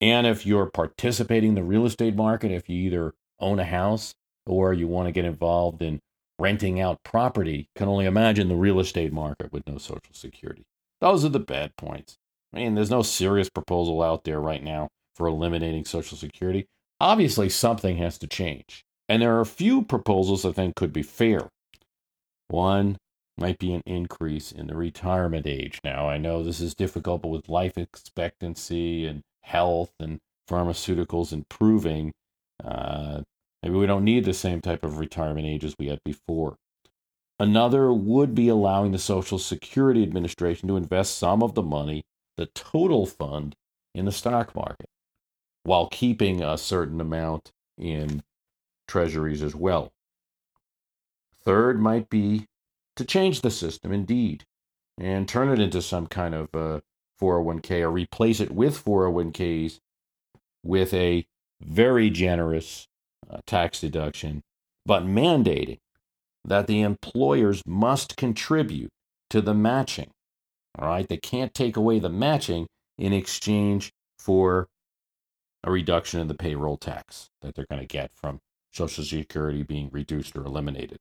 And 0.00 0.26
if 0.26 0.46
you're 0.46 0.66
participating 0.66 1.50
in 1.50 1.54
the 1.54 1.62
real 1.62 1.86
estate 1.86 2.14
market, 2.14 2.50
if 2.50 2.68
you 2.68 2.76
either 2.86 3.14
own 3.40 3.58
a 3.58 3.64
house 3.64 4.14
or 4.46 4.72
you 4.72 4.86
want 4.86 5.06
to 5.06 5.12
get 5.12 5.24
involved 5.24 5.82
in 5.82 6.00
renting 6.38 6.80
out 6.80 7.02
property, 7.02 7.68
can 7.74 7.88
only 7.88 8.06
imagine 8.06 8.48
the 8.48 8.54
real 8.54 8.78
estate 8.78 9.12
market 9.12 9.52
with 9.52 9.66
no 9.66 9.78
Social 9.78 10.12
Security. 10.12 10.64
Those 11.00 11.24
are 11.24 11.30
the 11.30 11.40
bad 11.40 11.76
points. 11.76 12.16
I 12.52 12.58
mean, 12.58 12.74
there's 12.74 12.90
no 12.90 13.02
serious 13.02 13.50
proposal 13.50 14.02
out 14.02 14.24
there 14.24 14.40
right 14.40 14.62
now 14.62 14.88
for 15.14 15.26
eliminating 15.26 15.84
Social 15.84 16.16
Security. 16.16 16.66
Obviously, 17.00 17.48
something 17.48 17.98
has 17.98 18.18
to 18.18 18.26
change. 18.26 18.84
And 19.08 19.22
there 19.22 19.36
are 19.36 19.40
a 19.40 19.46
few 19.46 19.82
proposals 19.82 20.44
I 20.44 20.52
think 20.52 20.74
could 20.74 20.92
be 20.92 21.02
fair. 21.02 21.48
One 22.48 22.96
might 23.36 23.58
be 23.58 23.72
an 23.72 23.82
increase 23.86 24.50
in 24.50 24.66
the 24.66 24.76
retirement 24.76 25.46
age. 25.46 25.80
Now, 25.84 26.08
I 26.08 26.18
know 26.18 26.42
this 26.42 26.60
is 26.60 26.74
difficult, 26.74 27.22
but 27.22 27.28
with 27.28 27.48
life 27.48 27.78
expectancy 27.78 29.06
and 29.06 29.22
health 29.42 29.92
and 30.00 30.18
pharmaceuticals 30.50 31.32
improving, 31.32 32.12
uh, 32.62 33.22
maybe 33.62 33.76
we 33.76 33.86
don't 33.86 34.04
need 34.04 34.24
the 34.24 34.34
same 34.34 34.60
type 34.60 34.84
of 34.84 34.98
retirement 34.98 35.46
age 35.46 35.64
as 35.64 35.74
we 35.78 35.86
had 35.86 36.00
before. 36.04 36.56
Another 37.38 37.92
would 37.92 38.34
be 38.34 38.48
allowing 38.48 38.90
the 38.90 38.98
Social 38.98 39.38
Security 39.38 40.02
Administration 40.02 40.68
to 40.68 40.76
invest 40.76 41.16
some 41.16 41.42
of 41.42 41.54
the 41.54 41.62
money, 41.62 42.02
the 42.38 42.46
total 42.46 43.04
fund, 43.04 43.54
in 43.98 44.04
the 44.04 44.12
stock 44.12 44.54
market 44.54 44.88
while 45.64 45.88
keeping 45.88 46.42
a 46.42 46.56
certain 46.56 47.00
amount 47.00 47.52
in 47.76 48.22
treasuries 48.86 49.42
as 49.42 49.54
well. 49.54 49.92
Third 51.44 51.80
might 51.80 52.08
be 52.08 52.46
to 52.96 53.04
change 53.04 53.42
the 53.42 53.50
system, 53.50 53.92
indeed, 53.92 54.44
and 54.96 55.28
turn 55.28 55.48
it 55.48 55.60
into 55.60 55.82
some 55.82 56.06
kind 56.06 56.34
of 56.34 56.48
uh, 56.54 56.80
401k 57.20 57.82
or 57.82 57.90
replace 57.90 58.40
it 58.40 58.50
with 58.50 58.82
401ks 58.82 59.80
with 60.62 60.94
a 60.94 61.26
very 61.60 62.08
generous 62.08 62.86
uh, 63.28 63.38
tax 63.46 63.80
deduction, 63.80 64.42
but 64.86 65.04
mandating 65.04 65.78
that 66.44 66.66
the 66.66 66.80
employers 66.80 67.62
must 67.66 68.16
contribute 68.16 68.90
to 69.28 69.40
the 69.40 69.54
matching. 69.54 70.10
All 70.78 70.88
right, 70.88 71.08
they 71.08 71.16
can't 71.16 71.54
take 71.54 71.76
away 71.76 71.98
the 71.98 72.08
matching 72.08 72.66
in 72.96 73.12
exchange 73.12 73.92
for 74.18 74.68
a 75.64 75.70
reduction 75.70 76.20
in 76.20 76.28
the 76.28 76.34
payroll 76.34 76.76
tax 76.76 77.30
that 77.42 77.54
they're 77.54 77.66
going 77.68 77.80
to 77.80 77.86
get 77.86 78.10
from 78.14 78.40
Social 78.72 79.04
Security 79.04 79.62
being 79.62 79.88
reduced 79.92 80.36
or 80.36 80.44
eliminated. 80.44 80.98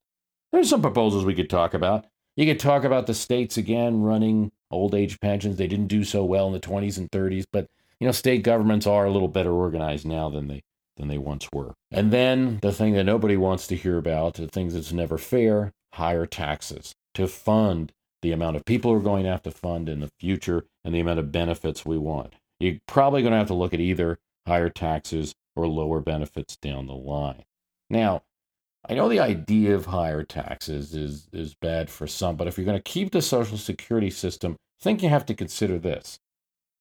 There's 0.52 0.70
some 0.70 0.82
proposals 0.82 1.26
we 1.26 1.36
could 1.36 1.50
talk 1.50 1.74
about. 1.74 2.06
You 2.36 2.46
could 2.46 2.60
talk 2.60 2.84
about 2.84 3.08
the 3.08 3.14
states 3.14 3.58
again 3.58 4.02
running 4.02 4.52
old 4.72 4.96
age 4.96 5.20
pensions. 5.20 5.58
They 5.58 5.68
didn't 5.68 5.88
do 5.88 6.04
so 6.04 6.24
well 6.24 6.48
in 6.48 6.54
the 6.54 6.60
20s 6.60 6.98
and 6.98 7.10
30s, 7.12 7.46
but 7.52 7.68
you 8.00 8.06
know, 8.06 8.12
state 8.12 8.44
governments 8.44 8.86
are 8.86 9.06
a 9.06 9.12
little 9.12 9.28
better 9.28 9.52
organized 9.52 10.06
now 10.06 10.30
than 10.30 10.48
they 10.48 10.62
than 10.98 11.08
they 11.08 11.18
once 11.18 11.48
were. 11.54 11.74
And 11.92 12.12
then 12.12 12.60
the 12.62 12.72
thing 12.72 12.94
that 12.94 13.04
nobody 13.04 13.38
wants 13.38 13.68
to 13.68 13.76
hear 13.76 13.98
about, 13.98 14.36
the 14.36 14.48
things 14.48 14.74
that's 14.74 14.92
never 14.92 15.18
fair, 15.18 15.72
higher 15.94 16.26
taxes 16.26 16.94
to 17.14 17.28
fund 17.28 17.92
the 18.22 18.32
amount 18.32 18.56
of 18.56 18.66
people 18.66 18.92
we're 18.92 19.00
going 19.00 19.24
to 19.24 19.30
have 19.30 19.44
to 19.44 19.52
fund 19.52 19.90
in 19.90 20.00
the 20.00 20.12
future 20.20 20.66
and 20.84 20.94
the 20.94 21.00
amount 21.00 21.20
of 21.20 21.32
benefits 21.32 21.86
we 21.86 21.98
want. 21.98 22.34
You're 22.60 22.78
probably 22.88 23.22
going 23.22 23.32
to 23.32 23.38
have 23.38 23.48
to 23.48 23.54
look 23.54 23.74
at 23.74 23.80
either 23.80 24.20
higher 24.48 24.70
taxes 24.70 25.36
or 25.56 25.68
lower 25.68 26.00
benefits 26.00 26.56
down 26.58 26.88
the 26.88 26.96
line. 26.96 27.44
Now, 27.90 28.24
I 28.90 28.94
know 28.94 29.10
the 29.10 29.20
idea 29.20 29.76
of 29.76 29.88
higher 29.88 30.24
taxes 30.24 30.96
is, 30.96 31.28
is 31.34 31.56
bad 31.56 31.90
for 31.90 32.08
some, 32.08 32.36
but 32.36 32.48
if 32.48 32.58
you're 32.58 32.66
going 32.66 32.78
to 32.78 32.84
keep 32.84 33.12
the 33.12 33.22
Social 33.22 33.58
Security 33.58 34.10
system, 34.10 34.54
I 34.80 34.84
think 34.84 35.04
you 35.04 35.10
have 35.10 35.26
to 35.26 35.34
consider 35.34 35.78
this. 35.78 36.20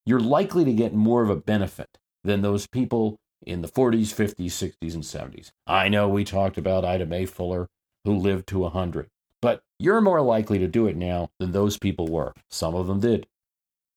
You're 0.05 0.20
likely 0.20 0.64
to 0.64 0.72
get 0.72 0.95
more 0.95 1.22
of 1.22 1.30
a 1.30 1.37
benefit 1.37 1.99
than 2.22 2.43
those 2.43 2.66
people 2.66 3.16
in 3.43 3.62
the 3.62 3.68
40s, 3.68 4.14
50s, 4.14 4.72
60s, 4.80 4.95
and 4.95 5.03
70s. 5.03 5.51
I 5.66 5.89
know 5.89 6.09
we 6.09 6.24
talked 6.24 6.59
about 6.59 6.84
Ida 6.84 7.07
May 7.07 7.26
Fuller, 7.26 7.66
who 8.05 8.14
lived 8.16 8.47
to 8.49 8.61
100, 8.61 9.09
but 9.43 9.62
you're 9.78 10.01
more 10.01 10.20
likely 10.22 10.59
to 10.59 10.68
do 10.68 10.87
it 10.87 10.97
now 10.97 11.30
than 11.39 11.53
those 11.53 11.78
people 11.78 12.07
were. 12.09 12.32
Some 12.51 12.74
of 12.74 12.87
them 12.87 13.01
did. 13.01 13.26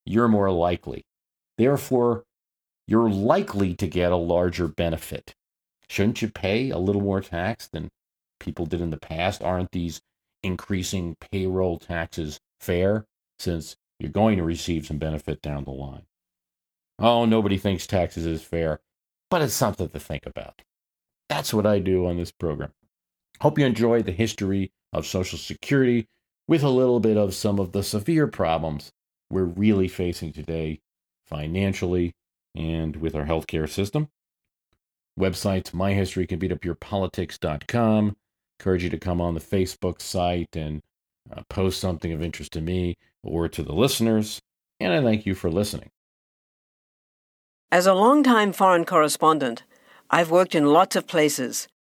You're 0.05 0.27
more 0.27 0.51
likely. 0.51 1.05
Therefore, 1.57 2.23
you're 2.87 3.09
likely 3.09 3.75
to 3.75 3.87
get 3.87 4.11
a 4.11 4.17
larger 4.17 4.67
benefit. 4.67 5.35
Shouldn't 5.89 6.21
you 6.21 6.29
pay 6.29 6.69
a 6.69 6.77
little 6.77 7.01
more 7.01 7.21
tax 7.21 7.67
than 7.67 7.91
people 8.39 8.65
did 8.65 8.81
in 8.81 8.89
the 8.89 8.97
past? 8.97 9.43
Aren't 9.43 9.71
these 9.71 10.01
increasing 10.43 11.15
payroll 11.31 11.77
taxes 11.79 12.39
fair 12.59 13.05
since 13.37 13.75
you're 13.99 14.11
going 14.11 14.37
to 14.37 14.43
receive 14.43 14.87
some 14.87 14.97
benefit 14.97 15.41
down 15.41 15.63
the 15.63 15.71
line? 15.71 16.03
Oh, 16.97 17.25
nobody 17.25 17.57
thinks 17.57 17.87
taxes 17.87 18.25
is 18.25 18.41
fair, 18.41 18.79
but 19.29 19.41
it's 19.41 19.53
something 19.53 19.89
to 19.89 19.99
think 19.99 20.25
about. 20.25 20.61
That's 21.29 21.53
what 21.53 21.65
I 21.65 21.79
do 21.79 22.07
on 22.07 22.17
this 22.17 22.31
program. 22.31 22.71
Hope 23.41 23.57
you 23.57 23.65
enjoy 23.65 24.01
the 24.01 24.11
history 24.11 24.73
of 24.91 25.07
Social 25.07 25.37
Security 25.37 26.07
with 26.47 26.63
a 26.63 26.69
little 26.69 26.99
bit 26.99 27.15
of 27.15 27.33
some 27.33 27.57
of 27.59 27.71
the 27.71 27.83
severe 27.83 28.27
problems 28.27 28.91
we're 29.29 29.43
really 29.43 29.87
facing 29.87 30.33
today 30.33 30.81
financially 31.27 32.11
and 32.55 32.97
with 32.97 33.15
our 33.15 33.25
healthcare 33.25 33.69
system. 33.69 34.09
Websites, 35.17 35.71
myhistorycanbeatupyourpolitics.com. 35.71 38.17
Encourage 38.59 38.83
you 38.83 38.89
to 38.89 38.97
come 38.97 39.21
on 39.21 39.35
the 39.35 39.39
Facebook 39.39 40.01
site 40.01 40.53
and 40.55 40.81
uh, 41.31 41.43
post 41.49 41.79
something 41.79 42.11
of 42.11 42.21
interest 42.21 42.51
to 42.53 42.61
me 42.61 42.97
or 43.23 43.47
to 43.47 43.63
the 43.63 43.73
listeners. 43.73 44.41
And 44.79 44.91
I 44.91 45.01
thank 45.01 45.25
you 45.25 45.35
for 45.35 45.49
listening. 45.49 45.91
As 47.71 47.85
a 47.85 47.93
longtime 47.93 48.51
foreign 48.51 48.83
correspondent, 48.83 49.63
I've 50.09 50.31
worked 50.31 50.55
in 50.55 50.65
lots 50.65 50.95
of 50.95 51.05
places, 51.05 51.67